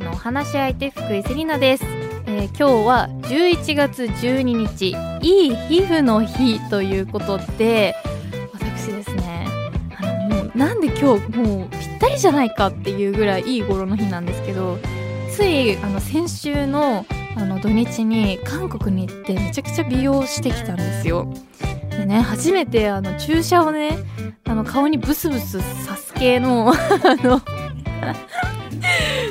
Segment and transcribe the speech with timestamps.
[0.00, 1.84] のお話し相手福井セリナです、
[2.26, 7.94] えー今日は11月12日いい皮膚の日ということで
[8.52, 9.46] 私ですね
[9.98, 14.78] あのもうなんで今日もうぴったりじゃないかっていうぐらいいい頃の日なんですけど
[15.30, 21.32] ついあの先週のあの土日に韓国に行ってめちゃくちゃ美容してきたんですよ。
[21.90, 23.98] でね初めてあの注射をね
[24.44, 26.74] あの顔にブスブス刺す系の あ
[27.22, 27.40] の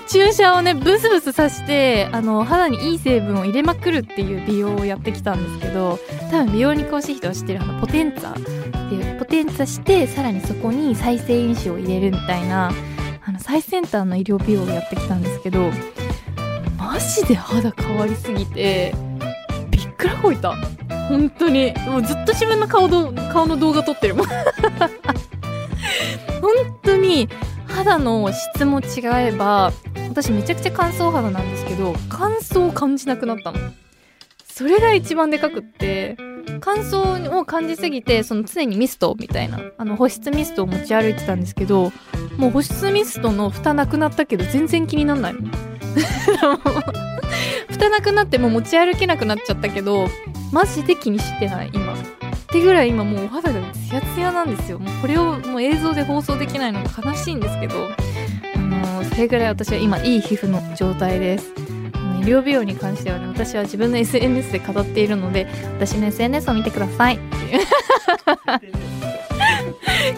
[0.09, 5.99] 注射をねブスブス刺してあの肌にいい成分を入れまくるっていう美容をやってきたんですけど
[6.31, 12.71] 多分美容に詳しい人は知ってるあのポテンツァっていうポテンツァしてさらにそこに再生因子を入れるみたいな
[13.23, 15.69] あの最先端の医療美容をやってきたんですけど
[16.77, 18.95] マジで肌変わりすぎて
[19.69, 20.55] びっくらこいた。
[21.09, 21.73] 本当に。
[21.87, 24.27] もうずっと自分の顔ど顔の動画撮ってるもん。
[26.41, 27.27] 本当に
[27.67, 29.73] 肌の質も違えば
[30.09, 33.59] 私めちゃくちゃ乾燥肌なんですけど乾燥を感じなくなったの。
[34.43, 36.17] それが一番でかくって
[36.59, 41.93] 乾燥を感じすぎてその常にミストみたいなあの保湿ミストを持ち歩いてたんですけど
[42.35, 45.41] もう保湿ミストの蓋なくなったけど全然気になんないの。
[47.69, 50.09] 蓋なくなっても持ち歩けなくなっちゃったけど
[50.51, 51.93] マジで気にしてない今。
[51.93, 51.97] っ
[52.51, 54.79] てぐらい今もうお肌がツヤツヤなんですよ。
[54.79, 57.89] もうこれをもう映像で放送できないのが悲しいんですけど。
[59.19, 61.53] れぐらい私は今いい皮膚の状態です。
[62.19, 67.19] 医療美容に関してはね私は自分の SNS で語っているので私の SNS を見てください。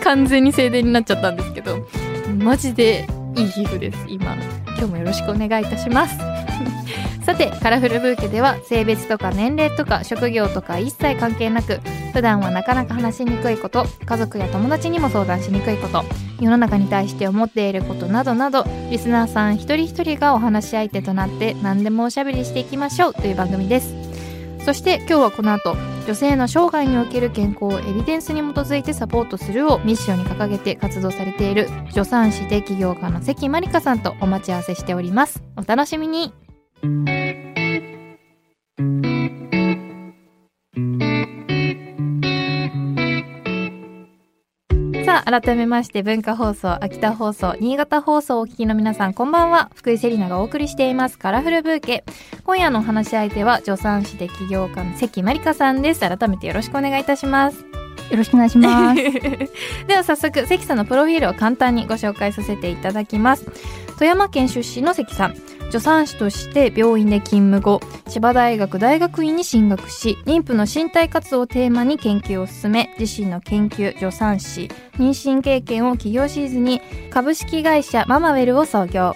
[0.03, 1.87] 完全に静電になっちゃったんですけど
[2.39, 4.35] マジでいい皮膚です今。
[4.81, 6.17] 今日もよろしくお願いいたします
[7.23, 11.79] さてカラフルブーケでは性別とか年齢とか職業とか一切関係なく
[12.13, 16.03] 普段はなかなか話しにくいこと家族や友達にも相談しにくいこと
[16.39, 23.93] 世の中に対して思っていることなどなどリスナーさん一人一人がお話し相手となって何でもおしゃべりしていきましょうという番組です。
[24.65, 35.43] そして今日はこの後女性の生涯における健康をエビデンスに基づいてサポートするをミッションに掲げて活動されている助産師で起業家の関まりかさんとお待ち合わせしております。
[35.57, 36.50] お楽しみに。
[36.81, 36.87] さ
[45.27, 49.69] あ改めまして文化放送秋田放送新潟放送をお聞きの皆さんこんばんは。
[49.75, 52.03] 福井セリナがお送りしていますカラフルブーケ。
[52.45, 55.99] 今夜のお話し相手は助産師で起業家の関まりかさんです。
[55.99, 57.59] 改めてよろしくお願いいたします。
[58.09, 59.03] よろしくお願いします。
[59.85, 63.45] では早速関さんのプロフィールを簡単にご紹介させていただきます
[64.01, 65.35] 富山県出身の関さん。
[65.65, 67.79] 助産師として病院で勤務後
[68.09, 76.81] 千葉大学大学院に進学し妊婦の身体活動をテーマに研究を進め自身の研究助産師妊娠経験を企業シーズンに
[77.11, 79.15] 株式会社ママウェルを創業。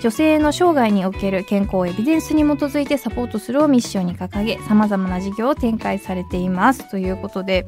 [0.00, 6.88] 女性の生涯における健康をエビデンスに基づいてサポートするをミッションに掲げさまざまな事業を展開されています。
[6.88, 7.66] ということで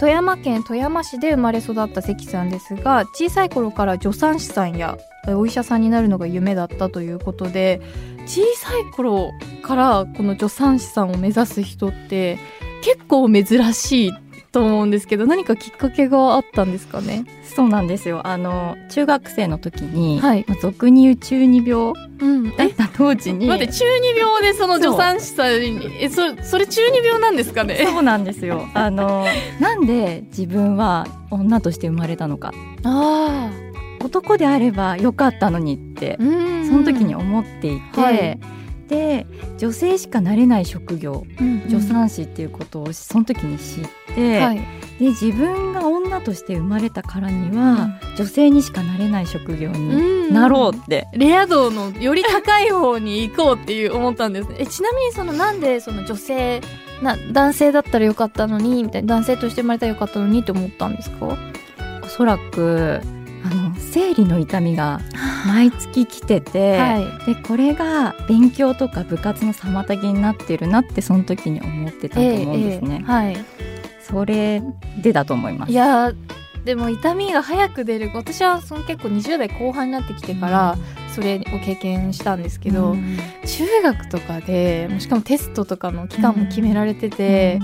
[0.00, 4.96] 富山県富山市で生まれ育った関さんですが小さい頃から助産師さんや
[5.28, 7.82] お医者さんになるのが夢だったということで
[8.24, 9.30] 小さい頃
[9.62, 12.38] からこの助産師さんを目指す人って
[12.82, 14.12] 結構珍しい
[14.52, 17.24] と思うんですけど何かきっかけがあったんですかね？
[17.44, 18.26] そうなんですよ。
[18.26, 20.44] あの中学生の時に、はい。
[20.48, 22.56] まあ俗に言う中二病うん。
[22.56, 27.86] だった当時に、待って中二病でその助産師さんにえそそれ中二病なんですかね？
[27.86, 28.68] そうなんですよ。
[28.74, 29.24] あの
[29.60, 33.50] なんで自分は女として生まれたのか、あ
[34.02, 36.66] 男であればよかったのにってあうん。
[36.68, 38.40] その時に思っていて、はい。
[38.88, 39.24] で
[39.58, 54.56] 女性しかなれない職業うん助産師っていうことをその時に知って、はいで自分が女として生まれたからには、女性にしかなれない職業になろうって、レア度のより高い方に行こうっていう思ったんですね。
[54.58, 56.60] えちなみにそのなんでその女性
[57.00, 61.38] な男性だったらよかったのにみたいな男性として生まれたらよかったのにって思ったんですか？
[62.02, 63.00] おそらく
[63.42, 65.00] あの生理の痛みが
[65.46, 67.34] 毎月来てて、はい。
[67.34, 73.36] でこれが勉強とか部活の妨げになってるなってその時に思ってたと思うんですね、はい。
[74.10, 74.62] それ
[75.02, 75.72] でだと思います。
[75.72, 76.16] いやー
[76.64, 78.10] でも痛みが早く出る。
[78.14, 80.76] 私はその結構20代後半になってきてから
[81.14, 83.16] それを経験したんですけど、うん。
[83.46, 87.58] 中学とかでしかもテストとかの期間も決められてて、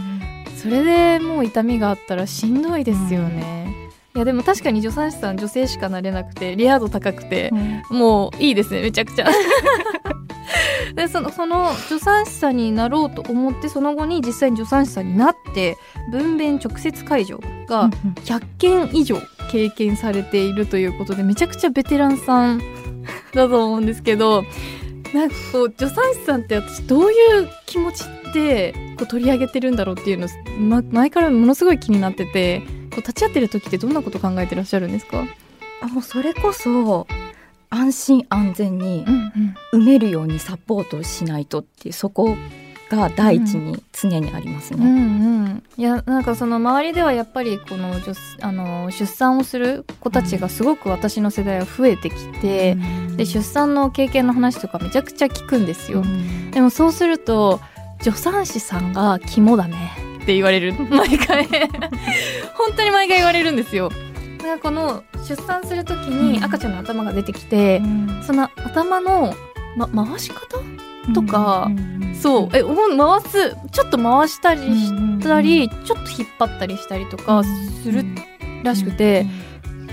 [0.56, 3.66] それでもう痛みがあったらしんどいですよね。
[4.14, 7.50] いやでも確かに助産師さん女性しかなれなくてレア度高くて
[7.90, 7.98] うん。
[7.98, 9.28] もういいですねめちゃくちゃ。
[10.96, 15.76] でそのその助産師さんになろうと思ってその後に実際に助産師さんになって
[16.10, 17.90] 分娩直接介助が
[18.24, 19.20] 100件以上
[19.50, 22.62] 経験されているということでめちゃくちゃベテランさん
[23.34, 24.44] だと思うんですけど
[25.14, 28.04] なんかこう助産師さんって私どういう気持ち
[28.34, 32.60] でこう取り上げてるんだろうっていうの、ま、前からものすごい気になってて
[32.90, 35.26] こう立ち会ってる時ってどんなこと考えてらっしゃるんですか、
[35.82, 37.06] あもうそれこそ
[37.70, 39.32] 安心安全にうん。
[39.72, 42.36] 埋めるようにサポートしないとっていうそこ
[42.90, 44.86] が第一に常にありますうん、ね。
[44.86, 45.62] うんうん。
[45.76, 52.76] いやなんかその周りではやっぱりこの女あの出産をする子たちがすごく私の世代は増えてきて、
[53.16, 56.00] で出産の経験の話とかめちゃくちゃ聞くんですよ。
[56.00, 56.50] うん。
[56.50, 57.60] でもそうすると
[58.00, 59.90] 助産師さんが肝だね。
[60.22, 60.74] って言われる。
[60.90, 61.46] 毎回。
[62.54, 63.90] 本当に毎回言われるんですよ。
[64.38, 67.80] だからこの出産する時に赤ちゃんの頭が出てきて、
[68.26, 69.34] その頭の、
[69.76, 70.58] ま、回し方
[71.14, 71.70] とか
[72.20, 72.48] そう。
[72.54, 78.04] え回すちょっと回したりしたり、ちょっと引っ張ったりしたりとかする
[78.62, 79.26] らしくて、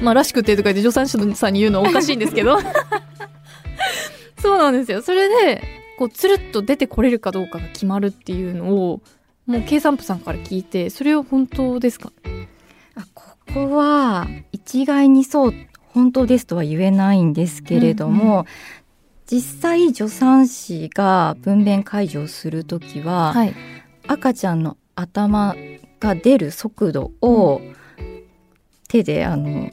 [0.01, 2.57] まあらしくてとか言って助産師さんに言うのはおかしいんですけど。
[4.39, 5.01] そうなんですよ。
[5.01, 5.62] それで
[5.98, 9.01] こうつるっと出てこれるかどうかが決まるっていうのを
[9.45, 12.12] もう計算部さんから聞いてそれは本当ですか？
[12.95, 13.24] あこ
[13.54, 15.54] こは一概にそう
[15.94, 18.45] 本当ですとは言えないんですけれども、うん
[19.34, 23.56] 実際助産師が分娩介助をするときは、はい。
[24.08, 25.56] 赤ちゃんの頭
[26.00, 27.62] が出る速度を
[28.88, 29.72] 手であの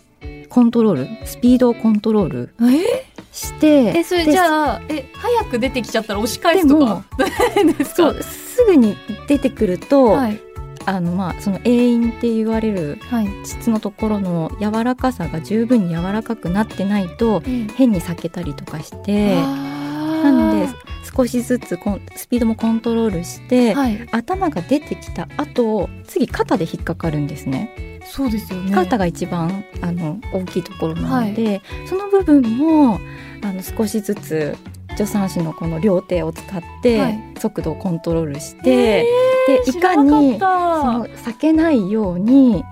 [0.48, 3.04] コントロールスピードをコントロールえ？
[3.32, 7.04] してえそれでじゃあえ早く出てきちゃったら押し返すとか？
[7.94, 8.96] そうすぐに
[9.28, 10.40] 出てくると、はい
[10.86, 13.28] あのまあその栄陰って言われるはい。
[13.44, 17.42] 膣のところの柔らかさが十分に柔らかくなってないと
[17.76, 20.68] 変に裂けたりとかしてなので
[21.16, 24.08] 少しずつコンスピードもコントロールして、はい。
[24.12, 28.00] 頭が出てきた後次肩で引っかかるんですね。
[28.04, 28.72] そうですよね。
[28.72, 32.98] 肩が一番あの大きいところなので、その部分も
[33.42, 34.56] あの少しずつ
[34.90, 37.40] 助産師のこの両手を使っはてい。
[37.40, 39.06] 速度をコントロールしえて、
[39.46, 42.64] でーいかにその避けないように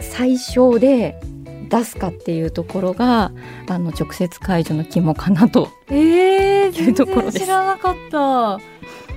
[0.00, 1.18] 最小で
[1.68, 3.30] 出すかっていうところが
[3.68, 5.66] あの直接介助の肝かなと。
[5.86, 7.38] たえー、いう全ところです。
[7.38, 8.58] 然知らなかった。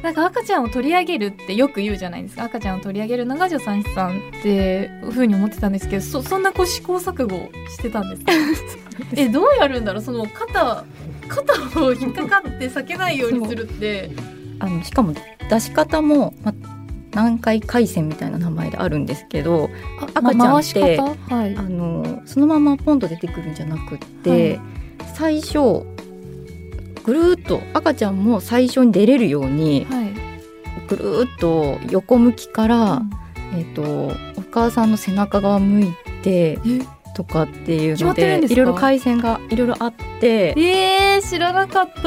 [0.01, 2.45] なんか赤ちゃんを取り上げるってよく言うじゃないですか。
[2.45, 8.31] 赤ちゃんを取り上げるのが助産師さんっていうふうに思ってたんですけどそそんなこう試行錯誤してたんですか？
[9.15, 10.01] えどうやるんだろう？
[10.01, 10.83] その肩
[11.27, 14.09] 肩を引っかかって避けないようにするって
[14.61, 15.13] あのしかも
[15.49, 16.53] 出し方も、ま、
[17.11, 19.69] 南海海線みたいな名前であるんですけど
[20.13, 21.55] 赤ちゃんってまはい。
[21.57, 24.59] あのそのままポンと出てくるんじゃなくって、
[25.15, 25.85] 最初
[27.03, 30.11] ぐるーっと赤ちゃんも最初に出れるようにはい。
[30.87, 33.01] ぐるーっと横向きから、
[33.55, 34.13] えっとお
[34.51, 37.01] 母さんの背中側向いてえ？
[37.13, 42.01] とかっていうのでいろいろ回線がいろいろあってえー、知らなかった。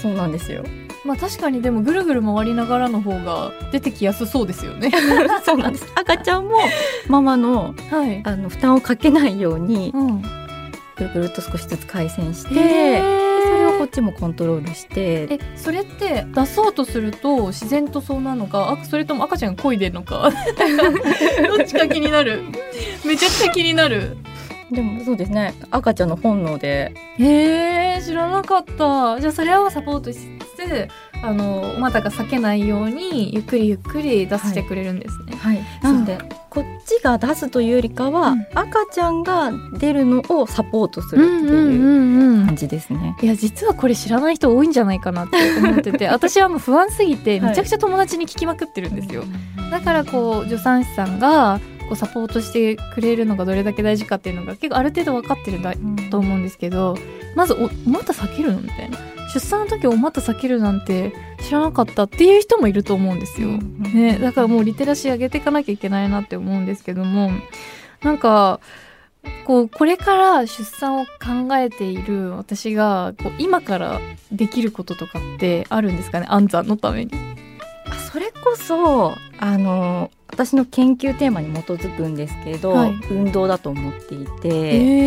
[0.00, 0.64] そうなんですよ。
[1.04, 4.90] まあ確かにでもぐるぐる回りながらの方が出てきやすそうですよね。
[5.44, 5.86] そうなんです。
[5.94, 6.58] 赤ちゃんも
[7.08, 8.20] ママのはい。
[8.24, 10.22] あの負担をかけないようにうん。
[10.96, 15.26] ぐるぐるっと少しずつ回線して、それをこっちもコントロールして。
[15.30, 20.30] えそれって出そうとすると自然とそうなのかあそれとも赤ちゃんが漕いでるのか
[21.56, 22.42] どっちか気になる。
[23.04, 24.16] めちゃくちゃ気になる。
[24.70, 25.54] でもそうですね。
[25.70, 26.92] 赤ちゃんの本能で。
[27.18, 29.18] へえ知らなかった。
[29.20, 30.18] じゃあそれをサポートし
[30.66, 30.88] つつ
[31.22, 36.18] あのお股が裂けないようにゆっくりゆっくり出してくれるんですね、はい、なので
[36.50, 38.46] こっちが出すというよりかは、うん。
[38.54, 43.16] 赤ちゃんが出るのをサポートするっていううん感じですね。
[43.22, 49.24] いや実はこれ知らない人多いんじゃないかなって思ってて 私はもう不安すぎてめちゃくちゃ友達に聞きまくってるんですよ、
[49.70, 51.58] だからこう助産師さんが
[51.92, 55.74] こうサポートしてくれるのがどれだけ大事かっていうのが結構ある程度分かってるんだ
[56.10, 56.96] と思うんですけど
[57.36, 58.98] まずお「お股避けるの?」みたいな
[59.34, 63.48] 出産の時お股避けるなんて知らなかったっていう人もいると思うんですよ。
[63.48, 67.30] ね、だからもうリテラシー上げていかなきゃいけないなって思うんですけども
[68.02, 68.60] なんか
[69.44, 76.26] こうこれから出産を考えている私がこう今からできることとかってあるんですかね？
[76.30, 77.10] 安産のために。
[77.92, 84.48] あそれこそあの私の研究テーマに基づくんですけど、はい運動だと思っていて、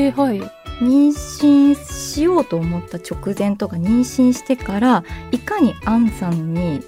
[0.06, 0.42] えー、はい。
[0.82, 6.82] 妊娠しようと思った直前とか妊娠してからいかにアンさんに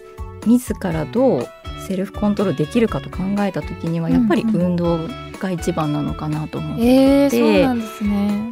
[0.45, 1.47] 自らどう
[1.87, 5.07] セルフコントロールできるかと考えた時にはやっぱりうんうん運動
[5.39, 8.51] が一番なのかなと思って、えー、でそうなんですね。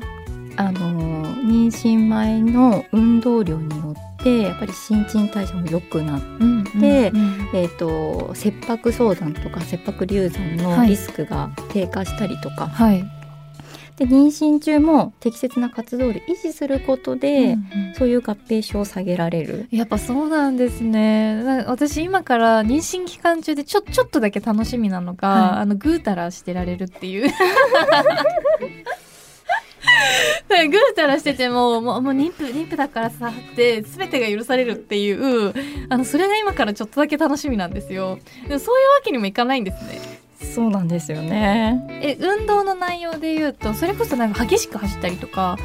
[0.57, 13.03] あの妊娠前の運動量によってやっぱり新陳代謝も良くなって、うんでうんうんえー、と切迫早産とか切迫流産はいのリスクが低下したりとか、はい。
[13.97, 19.67] で妊娠中も適切な活動量維持することで、うんうんそういう合併症を下げられる。
[19.71, 21.41] やっぱそうなんですね。
[21.43, 27.31] な私今から妊娠期間中でちょちょっとだけ楽しみなのが、はいあのぐうたらしてられるっていう。
[30.69, 35.53] ぐうたらしててももうもう妊婦妊婦だからさって全てが許されるっていう
[35.89, 41.99] あのそれが今からちょっとだけ楽しみなんですよでもそういうわけにもいかないんですねそうなんですよね。
[42.01, 45.57] え運動の内容で言うとそれこそなんか激しく走ったりとか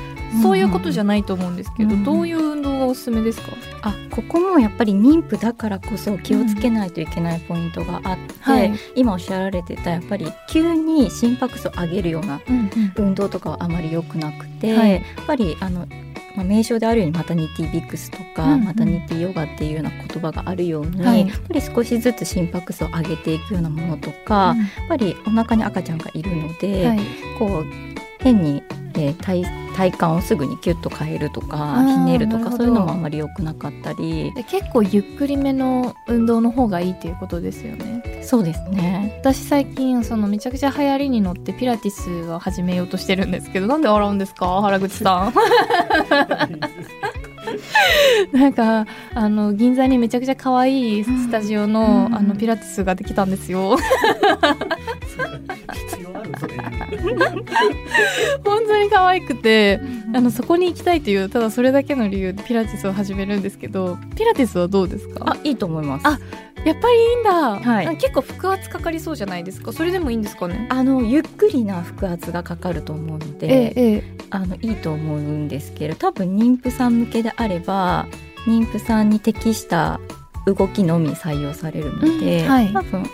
[0.43, 8.73] そういうことじゃないと思うんですけど、うんどういう運動がおすすめですか、あここもやっぱり妊婦だからこそ気をつけないといけないポイントがあって、はい。
[8.95, 12.93] 今おっしゃられてたやっぱり急に心拍数を上げるようなうんうん。
[12.97, 14.93] 運動とかはあまり良くなくて、はい。
[14.95, 15.87] やっぱりあの、
[16.37, 18.65] まあ、名称であるようにマタニティビックスとか、うんうん。
[18.65, 21.29] マタニティヨガっていうような言葉があるように、はい。
[21.29, 27.01] やっぱり少しずつ心拍数を上げていくようなものとか、やっぱりお腹に赤ちゃんがいるので、はい。
[27.39, 27.90] こう
[28.21, 28.63] 変に、
[28.95, 29.45] えー体
[29.77, 34.31] 体幹をすぐにキュッと変えるとかひねるとかそういうのもあんまり良くなかったり。
[34.35, 38.03] で結構ゆっくりめの運動の方がいいっていうことですよね。
[38.23, 39.17] そうですね。
[39.23, 44.61] 私最近そのめちゃくちゃ流行りに乗ってピラティスを始めようとしてるんですけどなんで笑うんですか？
[44.61, 45.35] 原口さん。
[48.37, 52.15] なんかあの銀座にめちゃくちゃ可愛いスタジオの,、うん。
[52.15, 53.77] あのピラティスができたんですよ
[58.45, 59.81] 本当に可愛くて
[60.15, 65.25] あのそこに行きたいというただそれだけの理由でピラティスを始めるんですけどピラティスはどうですか？
[65.33, 66.07] あいいと思います。
[66.07, 66.19] あ
[66.65, 67.87] やっぱりいいんだ、はい。
[67.87, 69.73] あ結構腹圧かかりそうじゃないですか？
[69.73, 70.67] それでもいいんですかね？
[70.69, 74.05] あのゆっくりな腹圧がかかると思うので、ええええ。
[74.31, 78.07] あのいいと思うんですけど多分妊婦さん向けであれば
[78.47, 80.01] 妊婦さんに適した
[80.47, 82.69] 動きのみ採用されるので、うんはい。
[82.73, 83.05] 多分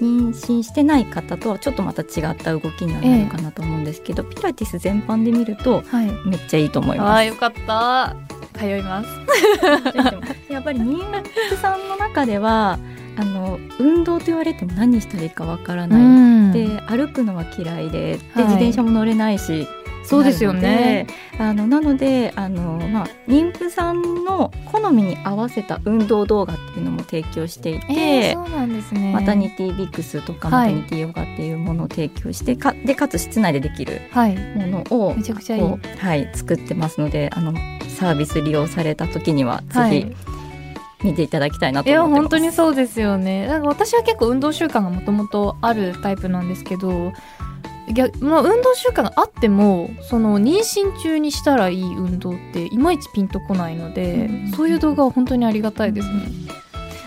[0.00, 6.06] 妊娠してない方とはちょっとまた違った動きにはなるかなと思うんですけど、ピラティス全般で見るとはい。
[6.26, 7.16] めっちゃいいと思いあます。
[7.16, 8.16] あよかった。
[8.58, 9.08] 通います。
[10.50, 10.98] やっぱり妊
[11.48, 12.78] 婦さんの中では
[13.16, 16.52] あの運動と言われても何したらいいかわからない、ん。
[16.52, 18.44] で歩くのは嫌いでで、はい。
[18.44, 19.66] 自転車も乗れないし
[20.04, 21.06] そうですよね。
[21.38, 29.12] あのなのであの、まあ、妊婦さんの好みに合わせた運動動画っていうのも提供していて、えー、そうなんですね。
[29.12, 34.36] マタニティビックスとかはいマタニティヨガっていうものを提供して、かでかつ室内でできるはい。
[34.36, 37.52] ものをめちゃくちゃはい、作ってますのであの
[37.88, 40.00] サービス利用された時にはぜはい。
[40.00, 40.16] ひ
[41.02, 42.30] 見ていただきたいなといや思ってます。
[42.30, 43.46] 本当にそうですよね。
[43.46, 47.12] なんか私は結構運動習慣がもともとあるタイプなんですけど
[47.92, 54.50] 逆まあ、運動習慣があってもその妊娠中にしたらいい運動っていまいちピンとこないので、うん。
[54.52, 56.22] そういう動画は本当にありがたいですね。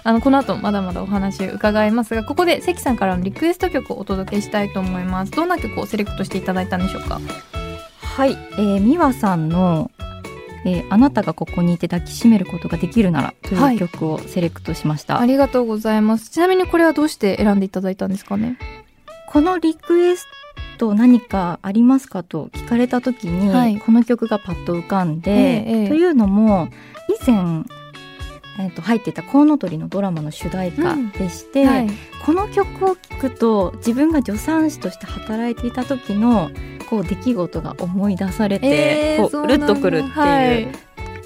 [0.05, 5.31] あのこの後まだまだお話伺いますがここで関さんからのリクエスト曲をお届けしたいと思います。
[5.31, 7.21] どんな曲をセレクトしていただいたんでしょうか？
[8.01, 9.91] はい、えー、美和さんの、
[10.65, 13.75] えーあなたがここにいて抱きしめることができるなら」とはい。
[13.75, 16.29] いう曲をセレクトしました、ありがとうございます。
[16.31, 18.57] ちなみにこれはどうして選んでいただいたんですかね？
[19.29, 20.27] このリクエス
[20.83, 23.79] ト何かありますかと聞かれた時に、はい。
[23.79, 25.87] この曲がパッと浮かんで、ええええ。
[25.87, 26.67] というのも
[27.09, 27.63] 以前、
[28.59, 31.87] えー、と入っていた「コウノトリ」のドラマの主題歌でして、はい。
[32.25, 36.49] この曲を聴くと自分が助産師として働いていた時の
[36.89, 40.67] こう出来事が思い出されて、えーこううるっとくるっていう、はい。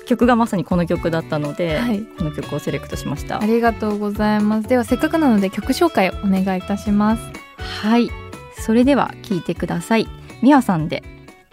[0.06, 2.00] 曲がまさにこの曲だったので、はい。
[2.18, 3.42] この曲をセレクトしました。
[3.42, 3.46] あ。
[3.46, 4.68] りがとうございます。
[4.70, 7.24] ではせっかくなので曲紹介をお願いいたします。
[7.58, 8.10] はい、
[8.60, 10.08] それでは聴いてください。
[10.42, 11.04] みわさんで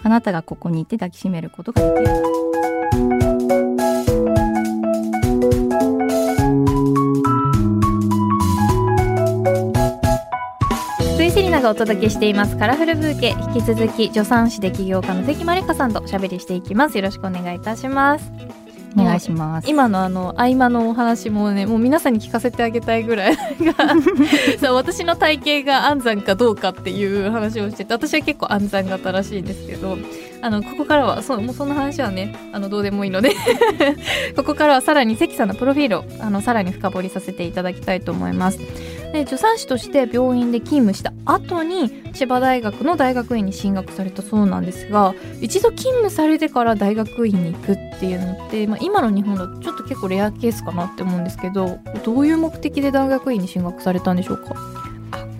[0.02, 2.14] あなたがここにいて抱きしめることができる。
[11.30, 16.96] セリナがお届けしていますカラフルブーケ引き続き助産師で起業家の関まりかさんとおしゃべりしていきます。
[16.96, 18.30] よろしくお願いいたします。
[18.96, 19.68] お願いします。
[19.68, 23.74] 今のあの合間のお話もねもう皆さんに聞かせてあげたいぐらいが
[24.60, 29.98] そう私の体型が安産かどうかっていう話をしてて私は結構安産型らしいんですけど
[30.42, 33.32] あのここからはそうもうその話はねあのどうでもいいので
[34.36, 38.58] ここからはさらに関さんのプロフィールをあのさらに深掘りさせていただきたいと思います。
[39.14, 54.56] で助産師として病院で勤務した後に千葉大学の大学院に進学されたそうなんですが一度勤務されてから大学院に行くっていうのって、まあ、今の日本だとちょっと結構レアケースかなって思うんですけどどういう目的で大学院に進学されたんでしょうか？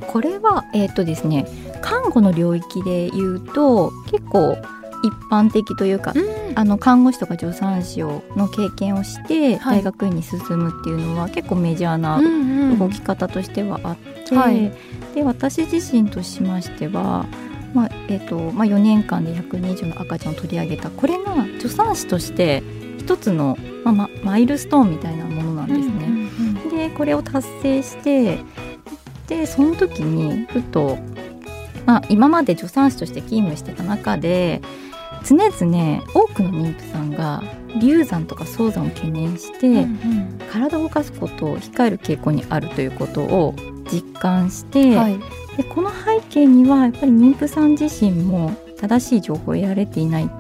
[0.07, 1.47] これはえっ、とですね
[1.83, 4.57] 看護の領域で言うと結構
[5.07, 6.15] 一般的というか、
[6.55, 9.79] あの看護師とか助産師をの経験をしてはい。
[9.79, 14.73] 大学院に進むっていうのは結構メジャーなうん動き方としてはあって、はい。
[15.15, 17.27] で私自身としましては
[17.75, 22.63] まあえーとまあ、4年間で120の赤ちゃんを取り上げたこれが助産師として
[22.99, 26.89] 一つの、まあ、まマイルストーンみたいなものなんですね。
[26.89, 28.39] でこれを達成して
[29.27, 30.99] でその時にふと、
[31.87, 34.63] まあ、今まで助産師として勤務してた中で
[35.25, 37.43] 常々多くの妊婦さんが
[37.81, 43.55] 流産とか早産を懸念して、うんうん、体を動かすことを控える傾向にあるということを
[43.91, 45.19] 実感して、はい、
[45.57, 50.31] でこの背景にはやっぱり妊婦さん自身も正しい情報を得られていない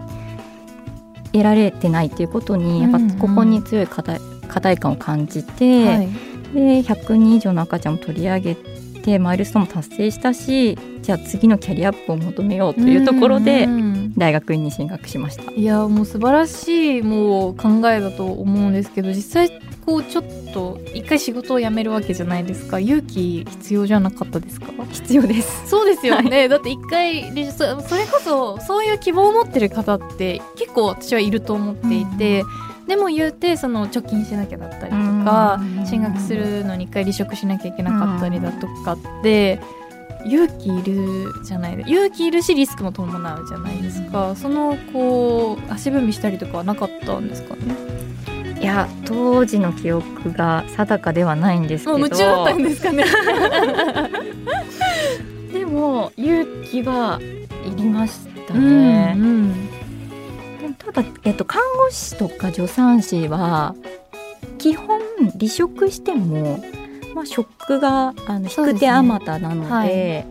[1.32, 6.08] 得られてないっていうことにやっぱここに強い課題,、課題感を感じて、はい、
[6.54, 8.73] で100人以上の赤ちゃんを取り上げて
[9.18, 13.68] マイルストーンも達成したしじゃあ次のキャリアアップを求めようというところで
[14.16, 15.52] 大学院に進学しました。
[15.52, 22.78] いやもう素晴らしいもう考えだと思うんですけど実際こうちょっと一回仕事を辞めるわけじゃないですか。
[22.78, 24.66] 勇気必要じゃなかったですか？
[24.90, 25.68] 必要です。
[25.68, 27.64] そうですよね、はい、だって一回そ
[27.96, 39.58] れこそそういう希望を持ってる方って結構私はいると思っていて、うんでも言うてその貯金しなきゃだったりとか進学するのに一回離職しなきゃいけなかったりだとかって
[40.26, 44.34] 勇気いるじゃない勇気いるしリスクも伴うじゃないですか。
[44.36, 47.74] そのこう足踏みしたりとかはなかったんですかね？
[48.60, 51.98] いや当時の記憶が定かではないんですけど。
[51.98, 53.04] もう夢中だったんですかね？
[55.52, 57.20] でも勇気は
[57.66, 59.54] いりましたね、うんうん
[60.86, 63.74] ただ、えっと、看護師とか助産師は
[64.58, 65.00] 基本
[65.38, 66.62] 離職しても、
[67.14, 70.26] まあ、職があの引く手あまたなので、ね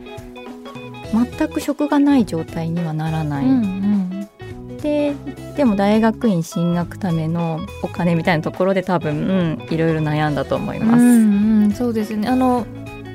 [1.14, 3.46] はい、全く職がない状態にはならない。
[3.46, 3.52] うん
[4.70, 5.14] うん、で
[5.56, 11.04] でも大学院進学ためのお金みたいなところで多分、うん、いろいろ悩んだと思います。
[11.04, 12.28] うんうん、そうですね。
[12.28, 12.66] あの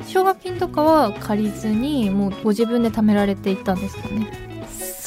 [0.06, 4.47] 奨学金とかは借りずにもうご自分で貯められていったんですかね？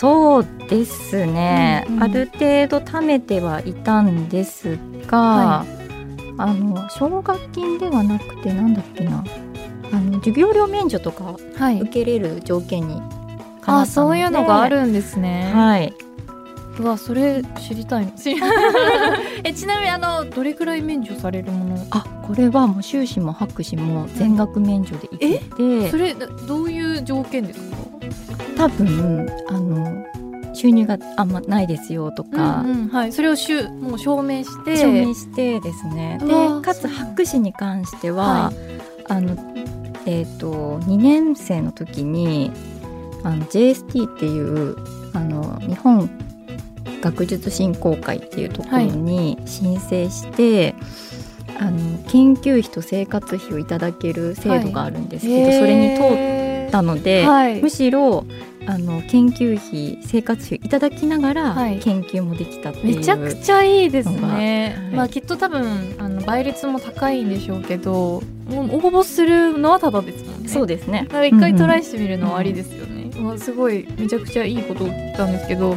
[0.02, 9.24] そうですね、うんうん、ある程度貯めてはいたんですが、はい、あの奨学金ではなくてなんだっけな。
[9.94, 13.00] あの授業料免除とか受けれる条件に
[13.66, 15.52] あそういうのがあるんですね。
[15.54, 15.94] はい。
[16.80, 18.12] うわそれ知りたい。
[19.44, 21.86] えちなみにあのどれくらい免除されるもの？
[21.92, 25.92] あこれはもう修士も博士も全額免除でいけて。
[25.92, 27.91] それどういう条件ですか？
[28.62, 30.06] 多分あの
[30.54, 34.78] 収入があんまないですよとか、うんうん、はい、それをしゅもう証明して。
[34.78, 36.20] 証明してですね。
[36.22, 38.56] でかつ博士に関しては、はい、
[39.08, 39.36] あの
[40.06, 42.52] えーと、2年生の時に
[43.24, 44.76] あの JST っていう
[45.14, 46.10] あの日本
[47.02, 50.76] 学術振興会っていうところに申請して、
[51.56, 57.28] はい、あの研究費と生活費をいただける制度があるんですけど、はい、それに通ったので、
[57.62, 58.26] むしろ
[58.68, 70.50] あの研究費生活費いただきながら研究もできたっていう、めちゃくちゃいいですね、はい、まあきっと多分あの倍率も高いんでしょうけどもう応募するのはただですもんね。
[70.50, 71.06] そうですね。
[71.06, 73.88] だから一回トライしてみるのはありですよね、うんうん、すごい。
[73.98, 75.76] めちゃくちゃいいことを聞いたんですけど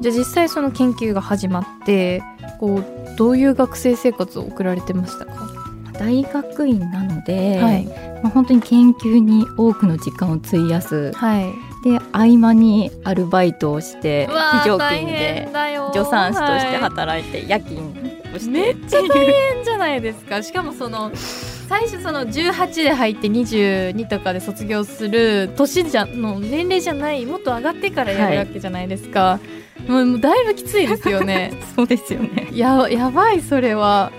[0.00, 2.22] じゃあ実際その研究が始まって
[2.58, 5.48] こうどういう学生生活を送られてましたか？
[5.94, 7.84] 大学院なので、はい、
[8.22, 15.48] まあ、本当に研究に多くの時間を費やす、はい、で合間にアルバイトをして非常勤で
[15.92, 17.88] 助産師として働いて、夜勤
[18.34, 20.42] をしてめっちゃ大変じゃないですか。
[20.42, 29.40] しかもその最初その18で入って22とかで卒業する年じゃの年齢じゃないもっと上がってからやるわけじゃないですか、は
[29.86, 31.52] い、もうだいぶきついですよね。
[31.76, 32.48] そうですよね。
[32.52, 34.12] ややばいそれは。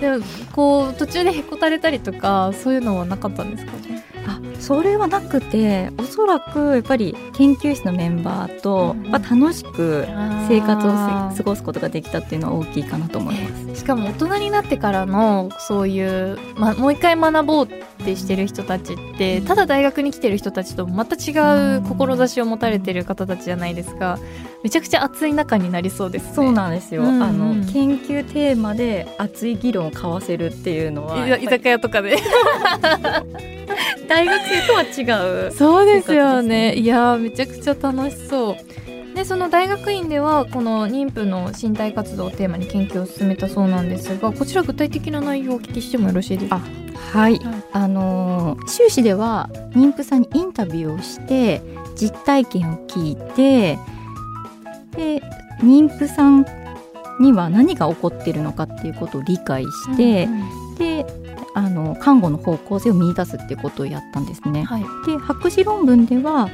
[0.00, 3.72] でもこう途中でへこたれたりとかそういうのはなかったんですか？
[3.72, 3.93] ねあ
[4.64, 10.06] それはなくておそらくやっぱり研究室のメンバーと、まあ、楽しく
[10.48, 21.32] 生活を過ごすことができたっていうのは大きいかなと思いますしかも大人になってからのそういう、ま、もう一回学ぼうってしてる人たちってただ大学に来てる人たちとまた違
[21.78, 24.18] う志を持たれてる方たちじゃないですか。
[24.62, 32.16] めちゃくちゃ熱い仲になりそうです、ね、そうなんですよ、うんうん、あの研究テーマで熱い議論を交わせるっていうのは居酒屋とかで。
[34.08, 35.52] 大学生とは違う。
[35.52, 36.74] そうですよね。
[36.74, 38.56] いやめちゃくちゃ楽しそう
[39.14, 46.60] でその大学院ではこの妊婦の身体活動をテーマに研究を進めたそうなんですがこちら具体的な内容をお聞きしてもよろしいですか？
[47.12, 51.62] はい、はい、あのー、修士では妊婦さんにインタビューをして
[51.94, 53.78] 実体験を聞いて
[54.96, 55.22] で
[55.60, 56.44] 妊婦さん
[57.20, 61.06] には何が起こっているのかっていうことを理解して、うんうん、で
[61.54, 64.64] あの看護の方向性を見出すっていうことをやったんですね。
[64.64, 66.48] はい、で博士論文では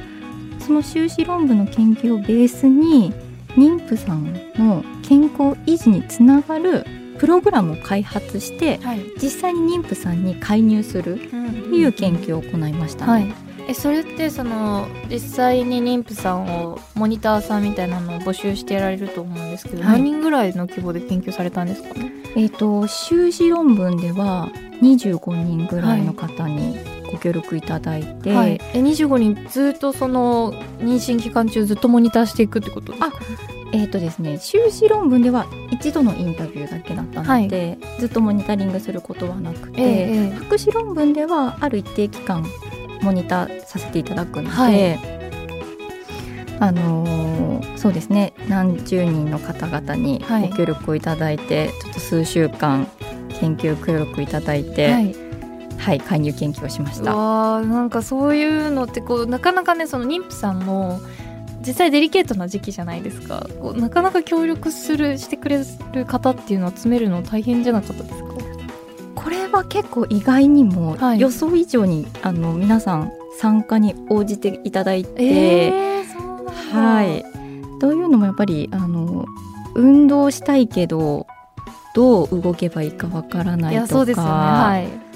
[0.61, 3.13] その修士論文の研究をベースに
[3.57, 6.85] 妊婦さんの健康維持につながる
[7.19, 9.01] プログラムを開発してはい。
[9.21, 11.35] 実際に妊婦さんに介入すると
[11.75, 13.11] いう研究を行いましたね。
[13.11, 13.33] はい。
[13.67, 19.91] えそれってその実際に妊婦さんをモニターさんみたいなのを募集してやられると思うんですけど、はい。
[20.01, 21.93] 何人ぐらいの規模で研究されたんですか？
[21.93, 24.49] ねえー、と修士論文では
[24.81, 26.77] 25人ぐらいの方に
[27.11, 33.11] ご協力いただいて、はい、え25人ずっとその妊娠期間中ずっとモニターしていくってことですか？
[33.73, 42.45] えーとですね、修士論文では一度のインタビューだけだったので、ずっとモニタリングすることはなくて、えええ博士論文ではある一定期間
[43.01, 44.99] モニターさせていただくので、はい。
[46.59, 50.49] あのーそうですね何十人の方々にはい。
[50.49, 52.87] ご協力をいただいて、ちょっと数週間
[53.39, 55.15] 研究協力いただいて、
[55.81, 57.15] はい、はい、介入研究をしましうた。
[57.15, 60.99] わーなんかそういうのってこうなかなかねその妊婦さんも
[61.65, 63.47] 実際デリケートな時期じゃないですか。
[63.59, 65.63] こうなかなか協力するしてくれ
[65.93, 68.31] る方っていうのを詰めるの大変じゃなかったですか？
[69.15, 71.19] これは結構意外にもはい。
[71.19, 76.05] 予想以上に、あの皆さん参加に応じていただいて、えー、
[76.73, 77.23] はい。
[77.79, 79.25] というのもやっぱりあの
[79.75, 81.27] 運動したいけど
[81.93, 83.81] どう動けばいいかわからないいとか。
[83.81, 84.29] やそうですよね。
[84.31, 85.10] はい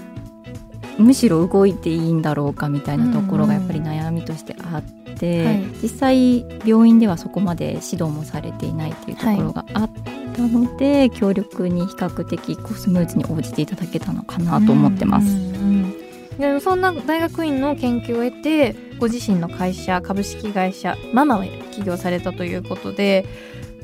[0.97, 4.83] むしろ動いていいんだろうかみたいなところがやっぱり悩みとしてあっ
[5.15, 5.63] て、はい。
[5.81, 9.89] 実際病院ではそこまで指導もされていないっていうところがあっ
[10.35, 15.27] たので、協力に比較的こうスムーズに応じていただけたのかなと思ってます。
[15.27, 16.05] うんうんうん。
[16.37, 23.25] でそんな大学院の研究を得てご自身の会社株式会社ママを起業されたということで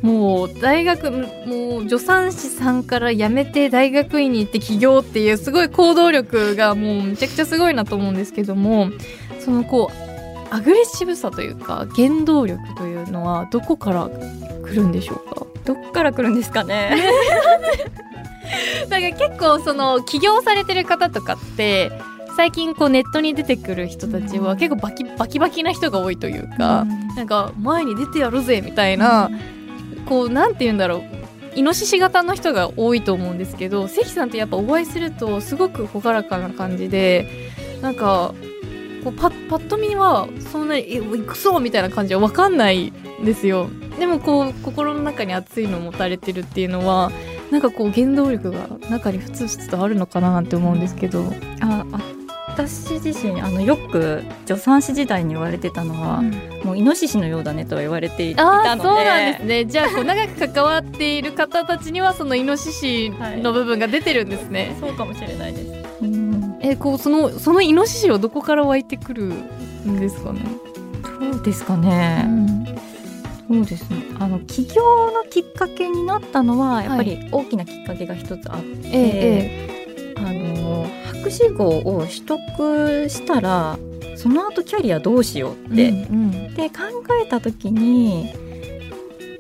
[0.02, 8.90] もう大学もう助産師さんから辞めて大学院に行って起業っていうすごい行動力がもうめちゃくちゃすごいなと思うんですけども
[9.40, 14.10] そのこうアグレッシブさというか原動力というのはどこから
[14.64, 15.46] 来るんでしょうか？
[15.66, 16.98] どっから来るんですかね。
[18.90, 21.92] だから結構その起業されてる方とかって
[22.36, 26.86] 最近こうネットに出てくる人たちは結構バキバキバキな人が多いというか、
[27.16, 29.30] なんか前に出てやるぜみたいな、
[30.06, 31.04] こうなんて言うんだろう。
[31.54, 37.28] イノシシ型の人が多いと思うんですけど関さんってやっぱお会いするとすごく朗らかな感じで
[37.82, 38.34] なんか
[39.04, 43.68] こうパッパッと見はそんなに「え行くぞ!」みたいな感じは分かんないんですよ。
[44.00, 47.12] でもこう心の中に熱いのを持たれてるっていうのは
[47.52, 51.26] なんかこう原動力が中にふつふつとあるのかなって思うんですけど、
[51.60, 52.00] ああ
[52.68, 56.22] 私自身あのよく助産師時代に言われてたのは、
[56.64, 59.66] もうイノシシのようだねとは言われていたのでそうなんですね。
[59.66, 65.72] じゃあこう長く関わっている方たちにはそのイノシシの部分が出てるんですね、 そうかもしれないです。
[66.02, 70.42] うん、えこうそのそのイノシシはどこから湧いてくるんですかね、
[71.20, 72.28] どうですかね。
[73.48, 73.98] そうですね。
[74.20, 79.81] あの起業のきっかけになったのはやっぱり大きなきっかけが一つあって、ええあ
[81.22, 83.78] の博士号を取得したら
[84.16, 86.54] その後キャリアどうしようって、うん。
[86.54, 86.82] で考
[87.24, 88.32] えた時に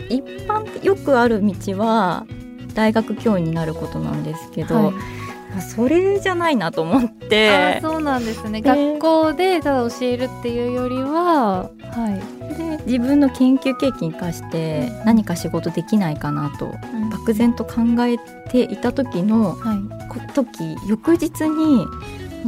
[0.09, 2.25] 一般よくある道は
[2.73, 5.20] 大学教員になることなんですけど、はい
[5.59, 7.79] それじゃないなと思っあて。
[7.79, 8.61] ーそうなんですね。
[8.61, 16.73] で学校でただ教えるっていうよりははい、で自分の研究経験生かして何か仕事できないかなと
[17.11, 18.17] 漠然と考え
[18.49, 20.07] ていた時のはい。
[20.07, 21.85] こ時翌日に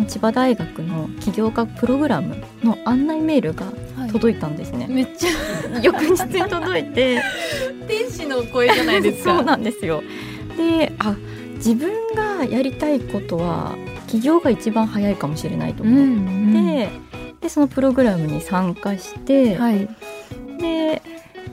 [0.08, 3.66] 千葉大学の起業家プログラムの案内メールが
[3.98, 4.12] はい。
[4.12, 4.88] 届いたんですね。
[4.90, 5.30] めっちゃ。
[5.82, 7.22] 翌日に届いて。
[7.88, 9.36] 天使の声じゃないですか。
[9.38, 10.02] そうなんですよ。
[10.58, 11.16] であ
[11.66, 17.04] 自分がやりたいことは起業が一番早いかもしれないとうん思って、うん
[17.44, 19.90] でそのプログラムに参加して、はい。
[20.60, 21.02] で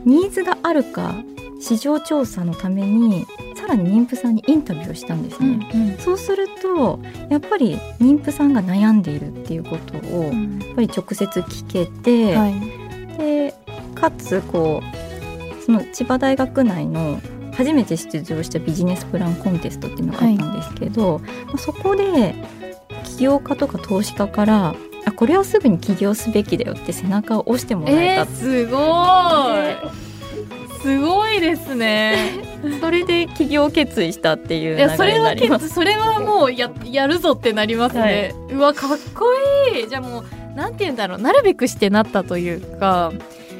[0.05, 1.17] ニーズがあるか
[1.61, 5.97] 市場調査のためにさらに妊婦さんにインタビューをしたんですね。
[5.99, 10.33] そうするとやっぱり妊婦さんが悩んでいるっていうことをやっ
[10.77, 12.55] ぱり直接聞けて、はい。
[13.19, 13.55] で
[13.97, 14.83] かつこ
[15.61, 17.21] うその千葉大学内の
[17.61, 22.35] 初めて出場したビジネスプランコンテストっていうのがあったんですけど、まあそこで
[23.05, 28.23] 起業家とか投資家からあこれはすぐに起業すべきだよって背中を押してもらえた。
[28.23, 28.79] えー、すご
[29.87, 30.11] い。
[30.81, 32.17] すごいですね。
[32.81, 35.35] それで起業を決意したっていう流いやそれは。
[35.61, 39.27] それはもうややるぞってなりますね、うわかっこ
[39.75, 39.89] いい。
[39.89, 40.25] じゃあもう
[40.57, 41.19] なんて言うんだろう。
[41.19, 43.13] なるべくしてなったというか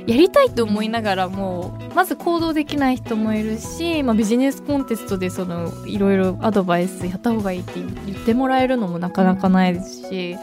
[0.07, 7.75] やりたいと思いながらもまず行動できない人もいるし、まあ、ビジネスコンテストでそのいろいろアドバイスやった方がいいって
[8.07, 10.37] 言ってもらえるのもなかなかないですし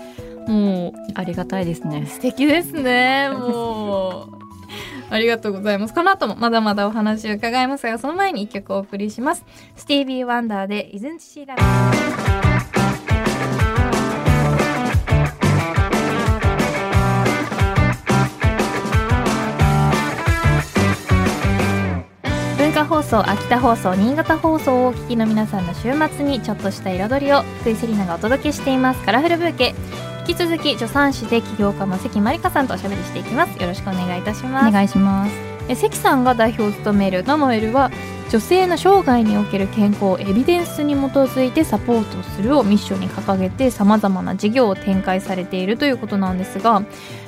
[0.47, 2.05] もうありがたいですね。
[2.05, 4.37] 素敵ですねもう。
[5.09, 5.93] ありがとうございます。
[5.93, 9.45] この後もまだまだお話を伺いますがその前に一曲お送りします。
[9.75, 11.55] スティービー・ワンダーで「Isn't She Lovely」
[12.73, 12.76] 文
[22.85, 29.03] 放送秋田放送新潟放送をお聞きの皆さんの週末にちょっとした彩りを福井セリナがお届けしています。
[29.03, 29.75] カラフルブーケ
[30.27, 33.61] 引き続き助産師で起業家の関まりかさんとおしゃべりしていきます。
[33.61, 34.67] よろしくお願いいたします。
[34.67, 35.31] お願いします
[35.69, 37.91] え関さんが代表を務めるナノエルは
[38.29, 46.83] 女性の生涯における健康をエビデンスに基づいてサポートするをミッションに掲げてさまざまな事業を展開されているということなんですが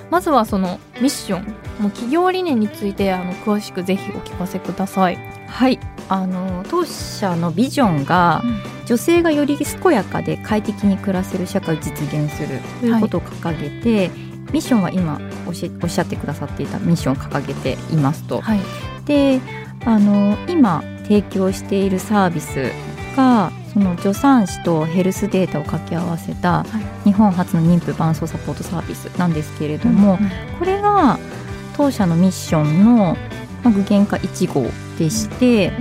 [0.10, 1.44] まずはそのミッション
[1.82, 5.39] もう企業理念についてあの詳しくぜひお聞かせください。
[5.50, 5.80] はい。
[6.08, 8.44] あの当社のビジョンが、
[8.86, 14.10] 女性がより健やかで快適に暮らせる社会を実現するということを掲げて、
[14.52, 18.42] ミッションは今おっしゃってくださっていたミッションを掲げていますと。
[18.42, 18.60] はい、
[19.06, 19.40] で
[19.86, 22.72] あの今提供しているサービス
[23.16, 26.66] がその助産師とヘルスデータを掛け合わせた
[27.04, 30.32] 日本初の妊婦伴走サポートサービスなんですけれども、うんうん。
[30.58, 31.20] これが
[31.78, 33.16] 当社のミッションの
[33.64, 34.68] まあ具現化1号
[34.98, 35.72] でして、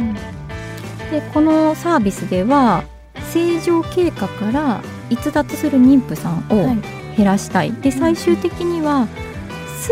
[1.10, 2.84] でこのサービスでは
[3.32, 6.98] 正常経過から逸脱する妊婦さんをはい。
[7.18, 9.08] 減らしたい、で最終的には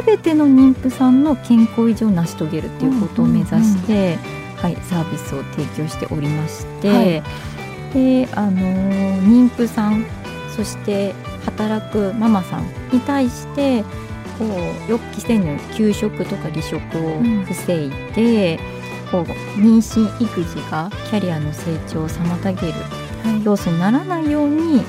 [0.05, 4.17] 全ての妊婦さんの健康維持を成し遂げるっていうことを目指して、
[4.57, 7.23] はい、サービスを提供しておりまして、はい。
[7.93, 10.05] であのー妊婦さん
[10.55, 13.85] そして働くママさんに対して
[14.39, 18.59] こう予期せぬ休職とか離職を防いで、
[19.11, 19.23] こう
[19.59, 22.73] 妊娠育児がキャリアの成長を妨げる
[23.25, 24.83] はい要素にならないように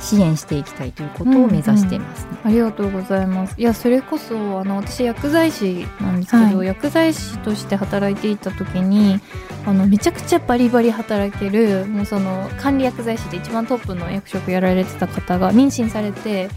[0.00, 2.38] 支援していきたいということを目指していますね。
[2.44, 3.54] ありがとうございます。
[3.56, 9.18] いや、それこそ、あの、私薬剤師なんですけど、はい薬剤師として働いていた時に。
[9.66, 16.50] あの、めちゃくちゃバリバリ働ける、もうその管理薬剤師で一番トップの役職やられてた方が妊娠されて。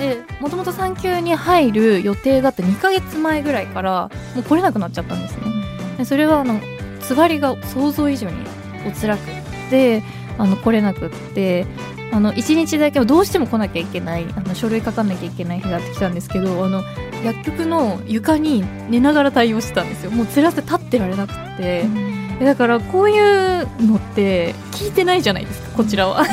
[0.00, 5.50] で、もともと産休に入る予定だった2ヶ月前ぐらいから、もう来れなくなっちゃったんですね。
[5.98, 6.58] でそれはあの
[7.00, 8.36] つわりが想像以上に
[8.86, 9.24] お辛くっ
[9.68, 10.02] て
[10.38, 11.66] あの来れなくって
[12.12, 16.82] あの1日だけどうしても来なきゃいけないあの書類書かなきゃいけない日があってきたんですけどあの
[17.22, 20.10] 薬局の床に寝ながら対応してたんですよ。
[20.10, 21.84] もう辛さ立ってられなくって、え
[22.44, 26.24] だからこういうのって聞いてないじゃないですかこちらは。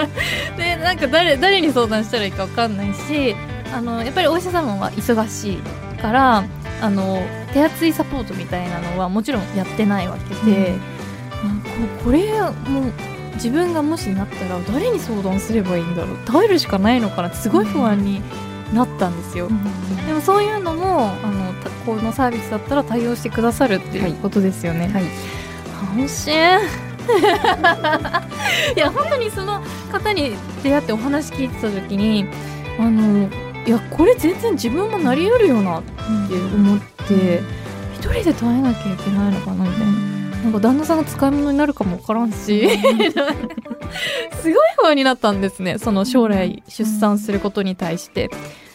[0.56, 3.36] でなんか誰誰に相談したらいいか分かんないし
[3.74, 5.56] あのやっぱりお医者様は忙しい
[6.00, 6.44] から
[6.80, 10.74] あの手厚いサポートみたいなのはもちろんやってないわけで、
[11.44, 11.68] なんか
[12.04, 12.92] これもう
[13.34, 18.22] 自分がもしなったら誰に相談すればいいんだろう頼るしかないのかなってすごい不安に
[18.72, 19.48] なったんですよ。
[20.06, 24.88] でもそういうのもあのたこのサービスだったら対応してくださるっていうことですよね。
[24.88, 25.04] はい
[25.96, 26.34] 安 心
[28.76, 32.26] いや本当にその方に出会ってお話聞いてた時に
[32.78, 33.28] あの
[33.66, 35.92] いやこれ全然自分もなりうるよなって
[36.34, 37.40] 思って
[37.94, 40.10] 一人で耐えなきゃいけないのかなみたいな。
[40.42, 42.66] なんか旦那さんが使い物になるかもわからんし
[44.40, 48.30] すごい不安になったんですねその将来出産することに対して。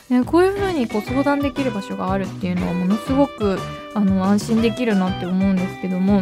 [0.07, 3.57] ね、こういうふうにこう相談できる場所があるっていうのはものすごく
[3.95, 6.21] あの安心できるなって思うんですけども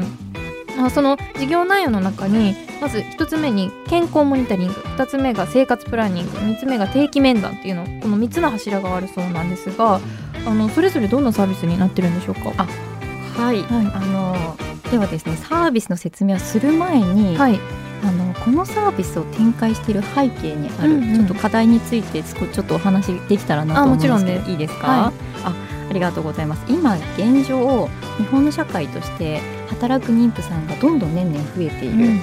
[0.78, 4.74] あその事業内容の中にまず1つ目に健康モニタリング。
[4.74, 6.32] 2つ目が生活プランニング。
[6.32, 7.84] 3つ目が定期面談っていうの。
[8.02, 10.02] この3つの柱があるそうなんですが
[10.46, 12.50] あのそれぞれどんなサービスになってるんでしょうか？
[12.52, 13.92] はい、はい。
[13.94, 14.58] あの
[14.92, 17.60] ではですねサービスの説明をする前に、はい。
[18.04, 21.16] あのこのサービスを展開している背景にある、うんうん。
[21.16, 24.52] ちょっと課題について少ちょっとお話できたらなとあ思うんですけどもちろんです。
[24.52, 25.14] いいですか、はい。
[25.46, 25.54] あ
[25.90, 26.64] ありがとうございます。
[26.68, 32.20] 今現状日本の社会として働く妊婦さんがどんどん年々増えている、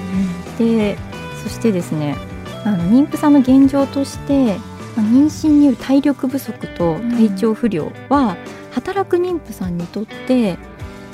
[0.59, 0.99] で
[1.43, 2.17] そしてですね
[2.65, 4.57] あの妊婦さんの現状として
[4.97, 8.37] まあ妊娠による体力不足と体調不良は、
[8.73, 10.57] 働く妊婦さんにとって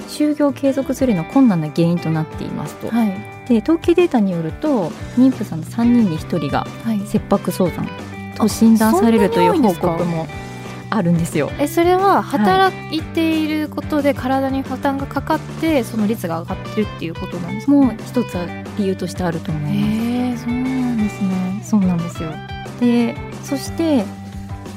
[0.09, 2.89] 就業継続するの困難な原因となっていますと。
[2.89, 3.37] はい。
[3.49, 7.01] で統計データによると妊婦さんの3人に1人がはい。
[7.07, 7.89] 切迫早産
[8.37, 10.27] と診断されるという報告も
[10.91, 11.51] あるんですよ。
[11.59, 17.73] えそれは働いていることで体に負担がかかってその率が上がってるっていうことなんですか？
[17.73, 18.47] もう一つは
[18.79, 19.75] 理由としてあると思います。
[19.75, 21.61] へえそうなんですね。
[21.63, 22.31] そうなんですよ。
[22.81, 24.05] でそして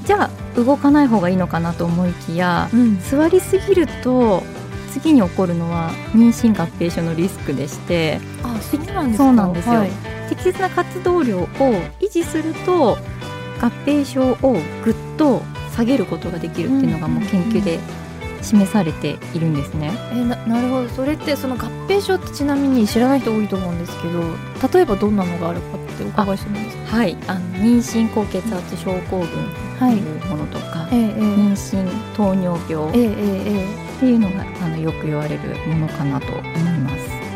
[0.05, 2.99] じゃあ動かない方がいいのかなと思いきやうん。
[3.01, 4.41] 座りすぎると
[4.91, 9.23] 次に起こるのは妊娠合併症のリスクでしてあそうなんですか？
[9.25, 9.75] そうなんですよ。
[9.75, 9.91] はい。
[10.29, 11.47] 適切な活動量を
[11.99, 12.97] 維持すると
[13.61, 15.41] 合併症をぐっと
[15.79, 17.79] 下げることができるっていうのがもう研究で
[18.41, 19.91] 示されているんですね。
[20.13, 20.89] えななるほど。
[20.89, 24.21] それってその合併症ってちなみに知らない人多いと思うんですけど
[24.73, 26.97] 例えばどんなのがあるかってお伺いしてもいいですか？
[26.97, 29.27] はい、あの妊娠高血圧症候群
[29.79, 33.65] とはいいうものとか、ええ妊娠糖尿病ええっえ。
[33.95, 36.95] えていうのがあのよく言われるものかなと思います。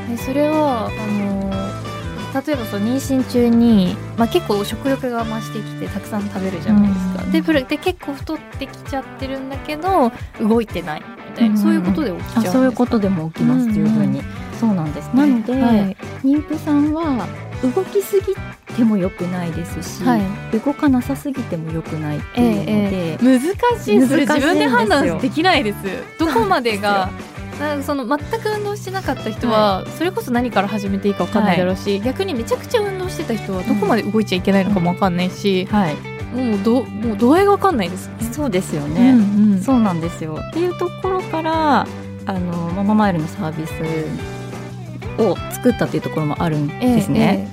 [0.09, 1.42] ええそれはあの
[2.33, 7.31] 例えばその妊娠中に、まあ、結構食欲が増してきてたくさん食べるじゃないですか、うん。
[7.31, 11.61] でプラで結構太ってきちゃってるんだけど動いてないみたいな、うん。
[11.61, 14.21] そういうことで起きちゃうそういうことでも起きます、うん十分に。
[14.59, 15.97] そうなんですなので、はい。
[16.23, 17.27] 妊婦さんは
[17.61, 18.33] 動きすぎ
[18.75, 20.21] ても良くないですし、はい。
[20.57, 24.45] 動かなさすぎても良くないっていうので、難しいそれ難しいんですよ。
[24.45, 25.77] 自分で判断できないです。
[26.17, 27.09] どこまでが
[27.83, 35.95] その全く運動してなかった人は、それこそ何から始めていいか分かんないだろうし、逆にめちゃくちゃ運動してた人はどこまで動いちゃいけないのかも分かんないし、はい、
[36.35, 38.09] もうどもう度合いが分かんないです。
[38.31, 39.61] そうですよね、うんうん。
[39.61, 40.37] そうなんですよ。
[40.49, 41.87] っていうところから
[42.25, 47.49] あのマママイルのサービスを作ったっていうところもあるんですね。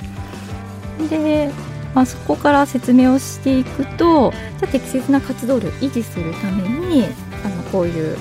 [1.08, 1.50] で、
[1.94, 7.04] まあ、そこから説明をしていくとじゃあ適切な活動量を維持するために
[7.44, 8.16] あのこういう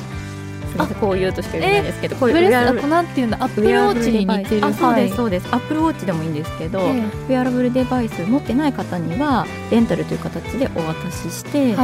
[0.80, 4.65] ませんこういうとしか言えないですけどこういうブレスウェアラブルなんていうんだアップルウォッチに似てる。
[4.65, 5.18] あそうですはい。
[5.18, 11.76] そうです、アップルウォッチでもいいんですけど、えウェアラブルデバイス持ってない方にはレンタルという形でお渡しして、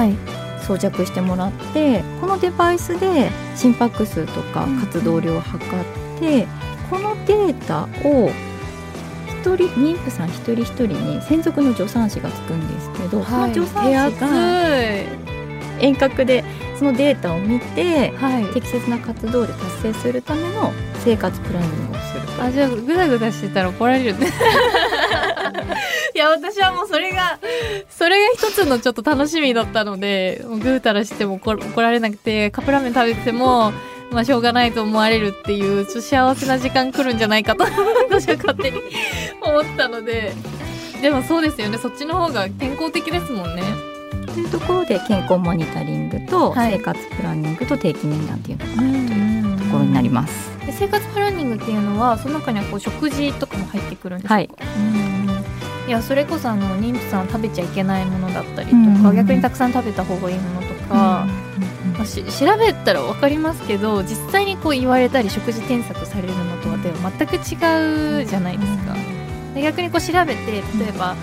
[0.66, 4.80] 装着してもらってこのデバイスで心拍数とかうん。
[4.80, 6.48] 活動量を測って、
[6.90, 8.32] このデータを
[9.28, 15.06] 一人妊婦さん一人一人に専属の助産師がつくんですけど、その助産師が手
[15.80, 16.44] 遠隔で
[16.78, 18.46] そのデータを見てはい。
[18.54, 20.72] 適切な活動量を達成するための
[21.04, 22.44] 生活プランニングをすると。
[22.44, 24.28] あじゃあグダグダしてたら怒られるね。
[26.14, 27.40] いや私はもうそれが
[27.90, 33.74] それが一つのちょっと楽しみだったのでぐうたらしても怒怒られなくてカップラーメン食べてても
[34.12, 37.66] まあしょうがないと思われるっていう幸せな時間来るんじゃないかと
[38.10, 38.82] 私は勝手に
[39.42, 40.34] 思ったので。
[41.02, 41.78] でもそうですよね。
[41.78, 43.62] そっちの方が健康的ですもんね
[44.36, 46.74] というところで健康モニタリングとはい。
[46.74, 50.52] 生活プランニングと定期面談っていうのがあるというところになります。
[50.65, 54.50] で生活プランニングっていうのはその中にはこう食事とかも入ってくるんですか、はい。
[54.78, 55.06] うん
[55.88, 61.28] いやそれこそあの妊婦さん食べちゃいけないものだったりとか、逆にたくさん食べた方がいいものとか、ま
[62.02, 68.95] あし調べたら分かりますけど実際にこう言われたり食事添削されるのとはでは全く違うじゃないですか。
[69.54, 71.15] で逆にこう調べて例えば、あ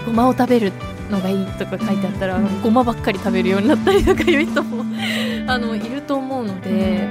[0.00, 0.72] のごまを食べる
[1.10, 4.84] のがいいとか書いてあったら、うんごまばっかり食べるようになったりとかいう人も
[5.46, 7.08] あのいると思うので、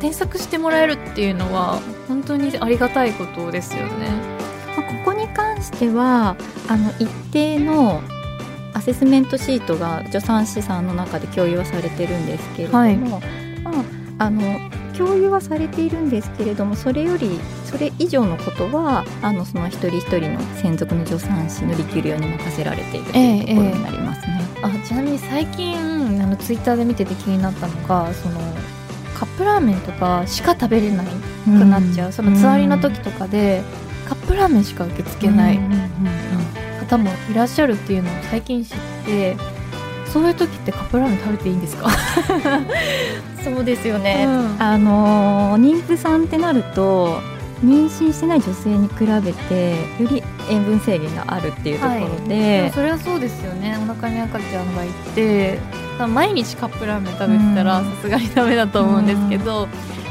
[0.00, 4.10] 添削してもらえるっていうのは本当にありがたいことですよね。
[4.76, 6.36] まあここに関しては
[6.68, 8.00] あの一定の
[8.74, 13.18] アセスメントシートが助産師さんの中で共有はされてるんですけれども、はいま
[14.18, 14.42] あ、あの
[14.96, 24.40] 共有はされているんですけれどもそれよりそれ以上のことはあのその一人一人の専属の助産師の力量に任せられているというところになりますね。
[24.62, 25.76] あちなみに最近
[26.22, 28.40] あのツイッターで見てて気になったのがその
[29.14, 33.62] カップラーメンとかしか食べれないくなっちゃう、そのつわりの時とかで、
[34.06, 35.86] カップラーメンしか受け付けないうんうんうんうん。
[36.86, 39.36] 方もいらっしゃるっていうのを最近知って
[40.06, 41.88] そういう時ってカップラーメン食べていいんですか、
[43.42, 44.62] そうですよね、うん。
[44.62, 47.20] あのー妊婦さんってなると
[47.64, 52.06] 妊娠してない女性に比べてより塩分制限があるっていうところで。
[52.20, 53.78] もで、それはそうですよね。
[53.82, 55.58] お腹に赤ちゃんがいて
[56.08, 57.90] 毎日カップラーメン食べてたらうん。
[57.96, 59.68] さすがにダメだと思うんですけど、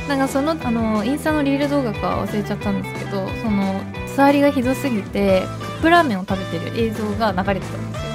[0.09, 8.11] なんかそのあのインスタのリール動画か忘れちゃったんですけどそのつわりがひどすぎてカップラーメンを食べてる映像が流れてたんですよ。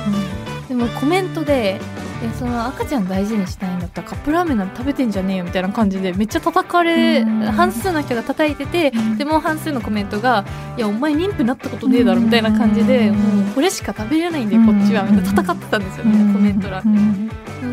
[0.68, 1.80] でもコメントで
[2.22, 7.40] えその赤ちゃん大事にしたいんだったらカップラーメンなんて食べてんじゃねえよみたいな感じでめっちゃ叩かれ、うん。
[7.52, 9.18] 半数の人が叩いてて、うん。
[9.18, 10.44] でもう半数のコメントが
[10.76, 17.30] 「いやお前妊婦なったことねえだろ」みたいな感じで、うんもうこれしか食べれないんだよこっちはみたいな戦ってたんですよね、コメント欄で、うん。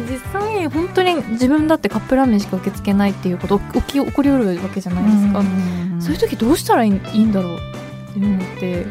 [0.10, 5.44] 実際本当に自分だってカップラーメンしか受け付けないっていうこと起き起こりうるわけじゃないですか、
[6.00, 8.86] そういう時どうしたらいいんだろうっていうのって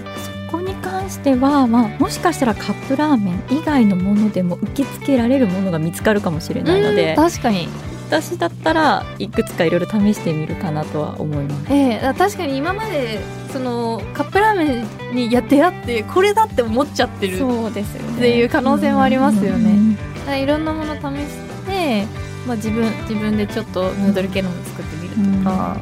[0.87, 7.69] 関しては、まあ、もしかしたらカップラーメン以外のものでも受け付けられるものが見つかるかもしれないのでうん確かに。
[8.09, 11.73] 私だったらいくつかいろいろ試してみるかなとは思います。
[11.73, 13.19] ええだから確かに今まで
[13.53, 18.17] そのカップラーメンにやってやってこれだって思っちゃってるそうですよね。
[18.17, 19.71] っていう可能性もありますよね。
[19.71, 22.07] うんだいろんなもの試して、
[22.47, 25.77] まあ、自分自分でちょっとヌードル系のもの作ってみるとか、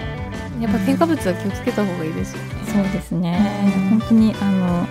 [0.61, 2.64] やっぱ添加物は気をつけた方がいいですよね。
[2.75, 3.39] そうですね。
[3.65, 4.87] うん本当にあの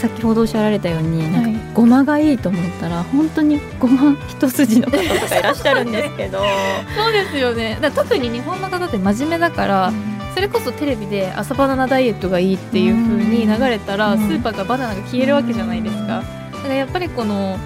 [0.00, 6.38] 先ほどおっしゃられたようになんかはいごまがいいと思ったら本当にごま一筋の方とかいらっしゃるんですけど。
[6.96, 7.78] そうですよね。
[7.80, 9.92] だ特に日本の方って真面目だから
[10.34, 14.18] それこそテレビで朝バナナダイエットがいいっていう風に流れたら、うん。
[14.18, 16.22] スーパーからバナナが消えるわけじゃないですか。
[16.52, 17.56] だからやっぱりこの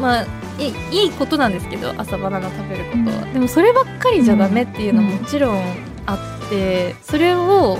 [0.00, 0.26] まあ
[0.58, 3.32] いいいいことなんですけど朝バナナ食べることは、うん。
[3.34, 5.60] でもそればっかりじゃダメっていうのはもちろん
[6.06, 6.14] あ
[6.46, 7.78] ってそれを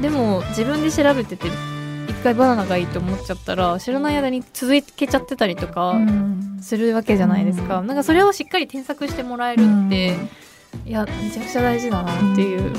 [0.00, 1.48] でも自分で調べてて
[2.08, 5.96] 一回バナナがいいと思っちゃったら知らない間に続けちゃってたりとか
[6.60, 7.86] するわけじゃないですか、うん。
[7.86, 10.16] なんかそれをしっかり添削してもらえるって、
[10.86, 12.72] いやめちゃくちゃ大事だなっていう、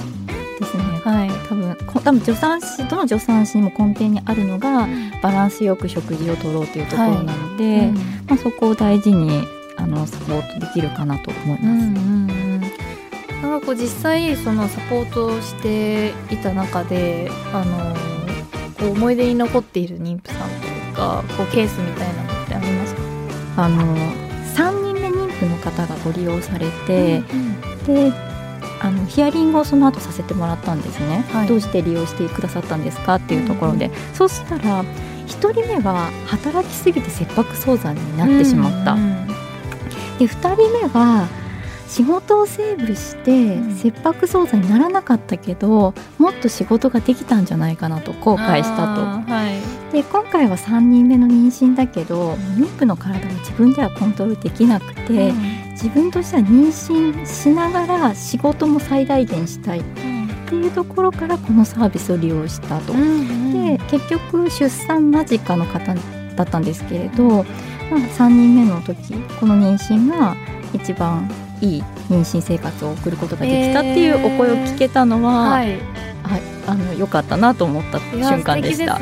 [0.59, 0.83] ですね。
[1.03, 1.29] はい。
[1.47, 4.87] 多分こ多分助産師どの助産師にも根底にあるのが
[5.21, 7.95] バランスよく食事をとろうというところなので、うん
[8.27, 9.43] まあ、そこを大事に
[9.77, 11.63] あのサポートできるかなと思います。
[11.63, 12.38] うんうんうん
[13.41, 17.95] なんかこう実際そのサポートをしていた中であの
[18.79, 23.01] こう思い出に残っている妊婦さんというかこうケースみたいなのってありますか？
[23.57, 23.95] あの
[24.55, 27.21] 3人目妊婦の方がご利用されて、
[27.87, 28.11] で
[28.81, 31.47] あのヒアリングをその後させてもらったんですね、はい。
[31.47, 39.27] どうして利用してくださったんですかっていうところで、そうしたら1人目は働きすぎて切迫早産になってしまった、うんうん
[40.19, 41.27] で2人目は
[41.89, 43.75] 仕事をセーブしてうん。
[43.75, 49.01] 切迫早産にならなかったけどもっと仕事ができたんじゃないかなと後悔したと。
[49.01, 49.91] はい。
[49.91, 55.33] で今回は3人目の妊娠だけど妊婦の体を自分ではコントロールできなくて、
[55.71, 59.83] 自分としては妊娠しながら仕事も最大限したいっ
[60.47, 62.93] ていうところからこのサービスを利用したと。
[62.93, 63.77] うんうん。
[63.77, 65.95] で結局出産間近の方
[66.35, 67.43] だったんですけれど、まあ、
[67.99, 70.35] 3人目の時この妊娠が
[70.73, 71.27] 一番
[71.61, 75.79] いい妊娠生活を送ることができたっていうお声を聞けたのは、はい。
[76.23, 78.99] ああの良かったなと思った瞬間でした。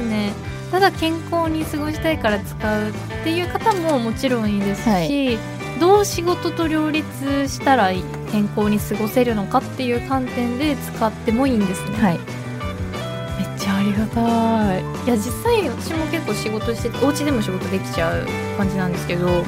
[0.71, 2.93] ただ健康に過ごしたいから使うっ
[3.23, 5.37] ていう方ももちろんいいですし、はい。
[5.79, 7.91] どう仕事と両立したら
[8.31, 14.81] 健康に過ごせるのかっていう観点で使ってもいいんですね、はい、めっちゃありがたい。
[14.81, 18.25] いや実際私も結構仕事しててお家でも仕事できちゃう
[18.57, 19.43] 感じなんですけどもう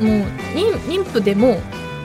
[0.00, 1.60] 妊妊婦でも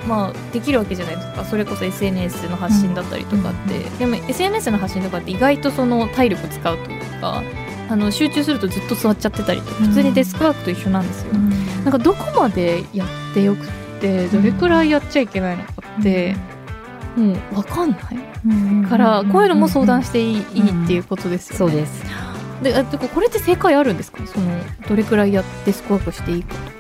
[0.08, 1.45] まあできるわけじゃないですか。
[1.45, 7.43] それこそ SNS の発信だったりとかって、でも SNS の発信とかって意外とその体力使うというか
[7.89, 13.68] あの集中するとずっと座っちゃってたりとか普通にデスクワークと一緒なんですよ、なんかどこまでやってよくっ
[14.01, 16.36] てどれくらいやっちゃいけないのかって、
[17.16, 18.01] もう分かんない。
[18.88, 21.58] からこういうのも相談していい,、いいっていうことですよね。
[21.58, 22.03] そうです。
[22.62, 24.26] でこれって正解あるんですか？
[24.26, 24.47] その
[24.88, 26.76] どれくらいやってスクワークしていいかと。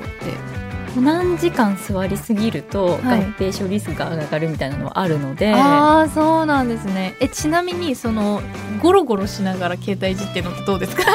[0.95, 3.21] 何時間座りすぎると合はい。
[3.37, 7.15] 併処理数が上がるみたいなのはあるので、ああそうなんですね。
[7.19, 8.41] えちなみにその
[8.81, 11.03] ゴロゴロしながら携帯いじってるのってどうですか？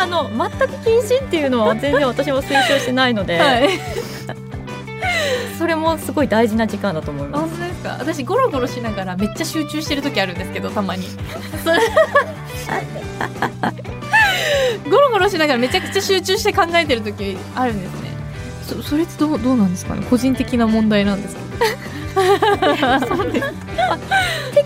[0.00, 3.68] あの全く禁止っていうのは全然私も推奨してないので、はい。
[5.58, 7.40] それもすごい大事な時間だと思います。
[7.48, 7.96] 本当ですか？
[7.98, 11.02] 私ゴロゴロしながらめっちゃ集中してる時あるんですけどたまに。
[11.64, 11.80] そ れ
[14.88, 18.07] ゴロゴロしながらめちゃくちゃ集中して考えてる時あるんですね
[18.68, 20.06] そそれってどうどうなんですかね？
[20.08, 21.40] 個人的な問題なんですか？
[23.06, 23.52] そうです。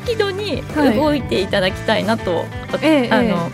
[0.04, 2.44] 適度にはい動いていただきたいなと、
[2.82, 3.50] えええあの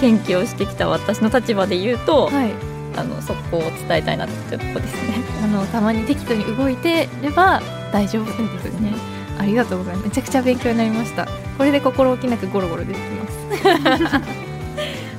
[0.00, 2.52] 研究をしてきた私の立場で言うと、はい。
[2.96, 5.14] あのそこを伝えたいなっていうところですね。
[5.44, 8.32] あのたまに適度に動いてれば大丈夫で
[8.70, 8.92] すね。
[9.38, 10.08] ありがとうございます。
[10.08, 11.26] めちゃくちゃ勉強になりました。
[11.56, 14.14] これで心置きなくゴロゴロ出てきます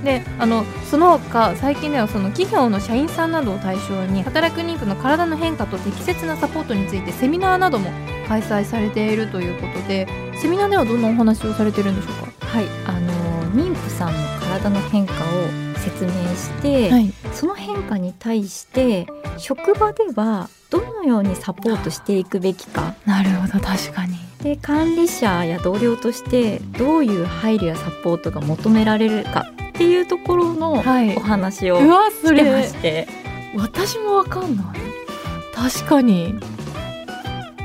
[0.04, 7.90] であのその他最近ではその企業の社員さんなどを対象に働く妊婦の体の変化と適切なサポートについてセミナーなども
[8.28, 10.08] 開催されているということで
[10.42, 13.12] セミナーではどんなお話をされてるんでしょうはい、あの
[13.54, 15.18] 妊婦さんの体の変化を
[15.78, 17.14] 説明して、かい。
[17.32, 22.96] その変化に対して職場ではどのようにサポートしていくべきか。
[23.06, 24.16] なるほど確かに。
[24.44, 29.46] で管理者や同僚としてどういう配慮やサポートが求められるか
[29.82, 31.16] っていうところのはい。
[31.16, 33.08] お話をしてまれして、
[33.56, 34.66] 私もわかんない。
[35.54, 36.36] 確かに。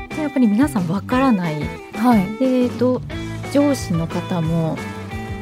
[0.09, 1.61] でやっぱり皆さんわからない。
[1.93, 2.35] はい。
[2.39, 3.01] でど
[3.53, 4.77] 上司の方も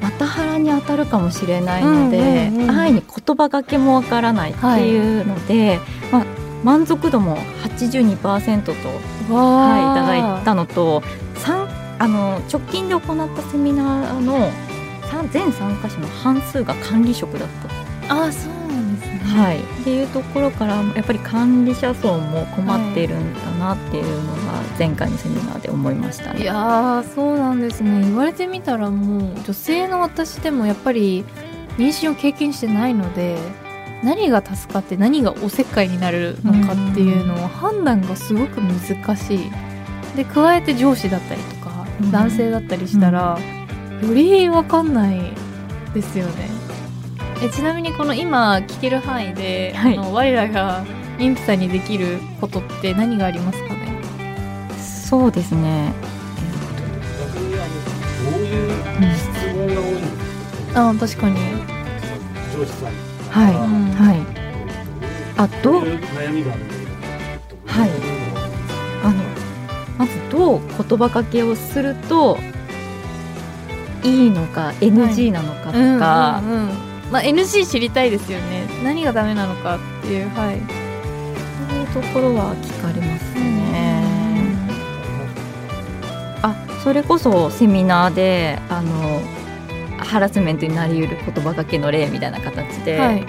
[0.02, 2.72] また腹に当たるかもしれないので、うんうんうん。
[2.72, 5.80] 安易に言葉がけもわからないっていうので、
[6.12, 6.26] まあ、
[6.64, 8.72] 満足度も82%と、
[9.34, 11.04] はい、いただいたのと
[11.38, 14.75] 参あの直近で行ったセミナーの参
[15.32, 17.48] 全参加者の半数が管理職だっ
[18.08, 19.20] た、あそうなんですね。
[19.26, 26.42] はい、っていうところからやっぱり管理者層も困っているんだなっていうのが前回のセミナーで思いましたね。
[26.42, 28.02] いやーそうなんですね。
[28.02, 31.26] 言われてみたらもう女性の私でもやっぱり
[31.78, 33.38] 妊娠を経験してないので
[34.04, 39.52] 何が助かって何がおせっかいになるのかっていうのを判断がすごく難しい。
[40.16, 43.38] で加えて上司だったりとかうん男性だったりしたら、
[44.02, 45.20] より分かんない
[45.94, 46.50] ですよね。
[47.44, 49.98] えちなみにこの今聞ける範囲で、はい。
[49.98, 50.86] あの我らが
[51.18, 54.00] 妊婦さんにできることって何がありますかね？
[54.80, 55.92] そうですね。
[57.20, 58.72] 逆にあのどういう
[59.16, 61.36] 質問が多いんですか、あ確かに。
[62.58, 62.98] 上司さんに
[63.30, 63.92] はい、うん。
[63.92, 64.20] はい。
[65.38, 66.68] あどうどういう悩みがあるの？
[67.68, 67.90] かはい。
[69.04, 69.16] あの
[69.98, 72.38] まずどう言葉かけをすると
[74.06, 78.68] いいのか NG なのかとか、うんうんうんまあ、NG 知りたいですよね。
[78.84, 80.60] 何がダメなのかっていうはい。
[81.70, 84.56] そういうところは聞かれますね。
[86.42, 89.22] あそれこそセミナーであの
[89.98, 93.24] ハラスメントになりうる言葉かけの例みたいな形で、はい。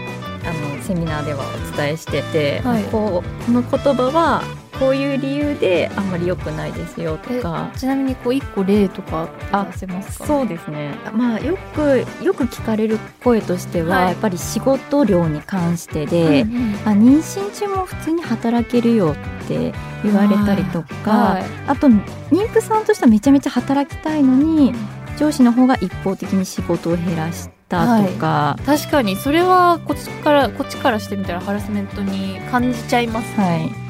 [0.44, 2.84] あのセミナーではお伝えしてて、はい。
[2.84, 4.42] こうこの言葉は
[4.78, 7.70] こういう理由であんまり良くないですよとか。
[7.76, 9.28] ちなみにこう一個例とか
[9.72, 10.26] 出せますか？
[10.26, 14.06] そうですね、まあ、よくよく聞かれる声としては、はい。
[14.08, 16.74] やっぱり仕事量に関してで、うんうん。
[16.84, 19.12] あ妊娠中も普通に働けるよ
[19.44, 19.72] って
[20.04, 21.44] 言われたりとか、はい。
[21.66, 24.74] あと妊婦さんとしてはめちゃめちゃ働きたいのに
[25.18, 29.16] 上司の方が一方的に仕事を減らしたとか、確かに。
[29.16, 33.70] それはこっちからこっちからしてみたらハラスメントに感じちゃいますはい。
[33.70, 33.85] あ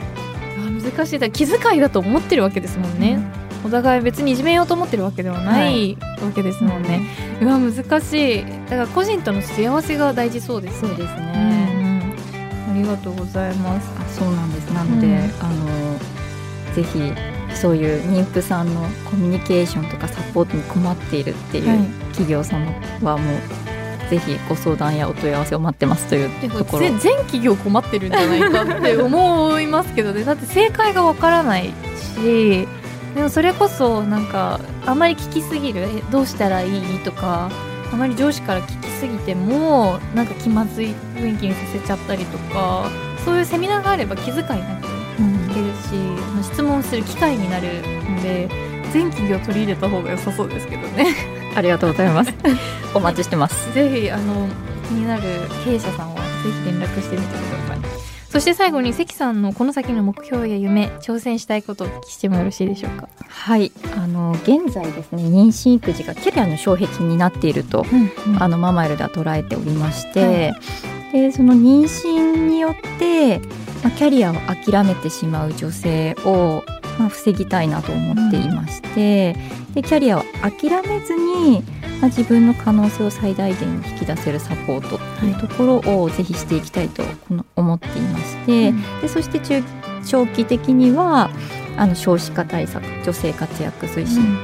[0.91, 1.18] 難しい。
[1.18, 3.18] だ気遣いだと思ってるわけですもんね、
[3.64, 7.07] お互い別にいじめようと思ってるわけではないわけですもんね、
[7.41, 8.45] うわ難しい。
[8.45, 12.14] だから個人との幸せが大事そうですそうですうんね、
[12.68, 13.91] うん、ありがとうございます。
[13.99, 14.70] あそうなんです。
[14.72, 15.14] なので、うん。
[15.14, 15.18] あ
[15.51, 15.99] の
[16.74, 17.12] ぜひ
[17.55, 21.78] そういう妊婦さんのコミュニケーションとかサポートに困っているっていうはい。
[22.16, 22.66] 企業様
[23.03, 23.37] はもう
[24.11, 26.79] ぜひご相談やお問い合わせを待ってますというところ。
[26.79, 30.23] ぜ全企業困ってるんじゃないかって思いますけどね。
[30.25, 31.73] だって正解がわからない
[32.17, 32.69] し
[33.15, 37.51] でもそれこそなんかあまり聞きすぎるえどうしたらいいとか
[37.93, 42.91] あまり上司から聞きすぎてもなんか気まずい雰囲気にさせちゃったりとか
[43.25, 44.87] そういうセミナーがあれば気遣いなく
[45.27, 45.95] 聞けるし、
[46.35, 48.49] まあ質問する機会になるので
[48.93, 51.15] 全企業取り入れた方が良さそうですけどね
[51.57, 52.33] ありがとうございます。
[52.95, 53.73] お待ちしてます。
[53.73, 54.47] ぜひあの
[54.89, 55.23] 気になる
[55.65, 56.23] 経営者さんはぜ
[56.63, 57.79] ひ連絡してみてください。
[58.29, 63.73] そして最後に関さんのこの先の目標や夢挑戦したいことをお聞きしてもよろしいでしょうか、はい。
[63.97, 67.87] あの現在ですね妊娠育児がキャリアの障壁になっていると
[68.39, 70.55] あのママエルでは捉えておりまして、
[71.13, 73.39] でその妊娠によって、
[73.83, 76.63] まあ、キャリアを諦めてしまう女性を、
[76.99, 79.34] まあ、防ぎたいなと思っていまして、
[79.74, 81.62] でキャリアを諦めずに、
[82.01, 87.03] まあ、自分の可能性を最大限に引き出せるサポートというところをぜひしていきたいと
[87.57, 88.72] 思っていまして、
[89.03, 89.62] でそして中
[90.07, 91.30] 長期的には
[91.76, 94.38] あの少子化対策女性活躍推進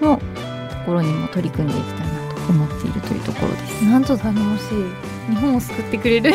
[0.00, 2.11] のところにも取り組んでいきたい
[2.48, 3.84] 思っているというところです。
[3.84, 5.12] なんと頼もしい。
[5.30, 6.30] 日本を救ってくれる。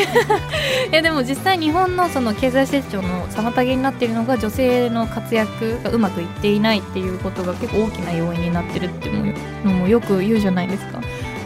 [0.92, 9.34] やでも実際日本のその経済成長の妨げになっているのが女性の活躍がうまくいっていないっていうことが結構大きな要因になってるっていう
[9.64, 11.00] のもよく言うじゃないですか。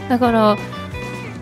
[0.09, 0.57] だから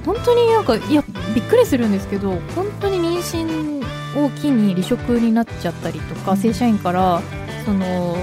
[0.06, 1.04] 本当になんかいや
[1.36, 3.82] びっくりするんですけど本当に妊娠
[4.26, 6.38] を機に離職になっちゃったりとか、うん。
[6.38, 7.22] 正社員から
[7.66, 8.18] その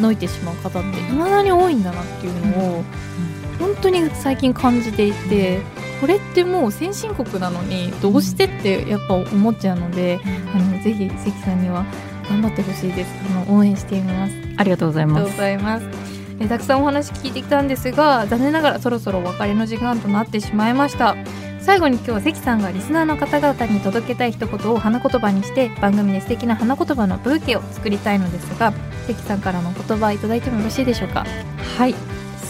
[0.00, 2.84] のいてしまう方っていまだに多いんだなっていうのを、
[3.62, 5.60] 本当に最近感じていて、
[6.00, 10.18] これってもう先進国なのにどうしてってやっぱ思っちゃうので、
[10.54, 11.84] あのぜひ関さんには
[12.28, 13.10] 頑張ってほしいです。
[13.30, 14.34] あの応援しています。
[14.56, 15.38] ありがとうございありがとうごます。
[15.38, 15.86] ざいます。
[16.40, 21.16] えたくさんお話聞いてきたんですが残念ながらそろそろお別れの時間となってしまいました。
[21.60, 28.72] 最後に今日は関さんがリスナーの方々に届けたい一言を花言葉にして番組で素敵な花言葉のブーケを作りたいのですが
[29.06, 31.24] 関さんからの言葉いただいてもよろしいでしょうか？
[31.78, 31.94] はい、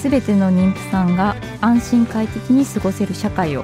[0.03, 3.62] すべての妊婦さんが安心快適に過ごせる社会を。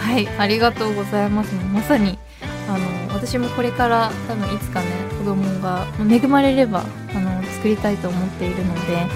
[0.00, 1.54] はいありがとうございます。
[1.74, 2.18] まさに
[2.66, 4.86] あの私もこれから多分いつかね
[5.18, 9.06] 子供が恵まれればあの作りたいと思っているので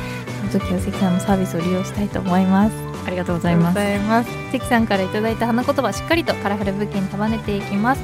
[0.51, 2.77] その時は関さんのサービスを利用したいと思います。
[3.07, 3.81] ありがとうございます。
[4.53, 8.03] 関さんからいただいた花言葉しっかりとカラフル物件に束ねていきます。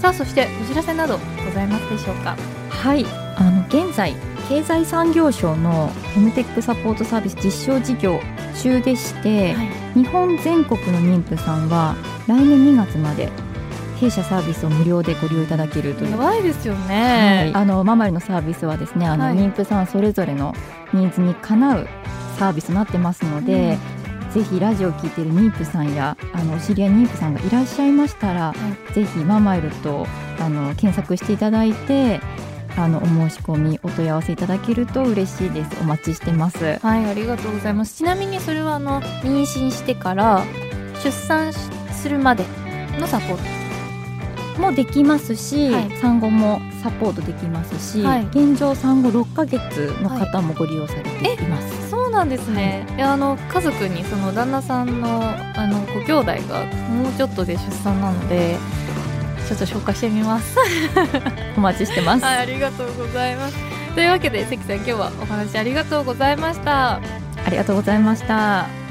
[0.00, 2.36] さあそしてお知らせなどございますでしょうか？
[2.68, 3.06] はい、
[3.36, 4.14] あの現在
[4.48, 8.20] 経済産業省のフェムテックサポートサービス実証事業
[8.62, 9.54] 中でして、
[9.94, 13.30] 日本全国の妊婦さんは来年2月まで
[13.98, 16.10] 弊社サービスを無料でご利用いただけるという。
[16.10, 16.88] やばいですよはい。
[16.88, 19.36] ね、あのママリのサービスはですねあの、はい。
[19.36, 20.54] 妊婦さんそれぞれの
[20.92, 21.88] ニーズにかなう
[22.38, 23.78] サービスとなってますので、
[24.32, 28.52] ぜひラジオを聞いている妊婦さんやあのお知り合い妊婦さんがいらっしゃいましたら、
[28.92, 30.06] ぜひママイルと
[30.40, 32.20] あの検索していただいて
[32.76, 35.70] あのお申し込みお問い合わせいただけると嬉しいです。
[35.80, 36.78] お待ちしてます。
[36.80, 37.96] はいありがとうございます。
[37.96, 40.44] ちなみにそれはあの妊娠してから
[41.02, 42.44] 出産するまで
[42.98, 45.96] のサポートもできますし、はい。
[45.98, 48.26] 産後もサポートできますし、はい。
[48.26, 55.22] 現状産後6ヶ月の方もご利用されています、そうなんですね、い、やあの家族にその旦那さんの
[55.56, 58.56] あのご兄弟がもうちょっとで出産なので
[59.46, 60.56] ちょっと紹介してみます。
[61.56, 63.56] お待ちしてます、はいありがとうございます。
[63.94, 67.00] というわけで関さん今日はお話ありがとうございました。
[67.46, 68.83] ありがとうございました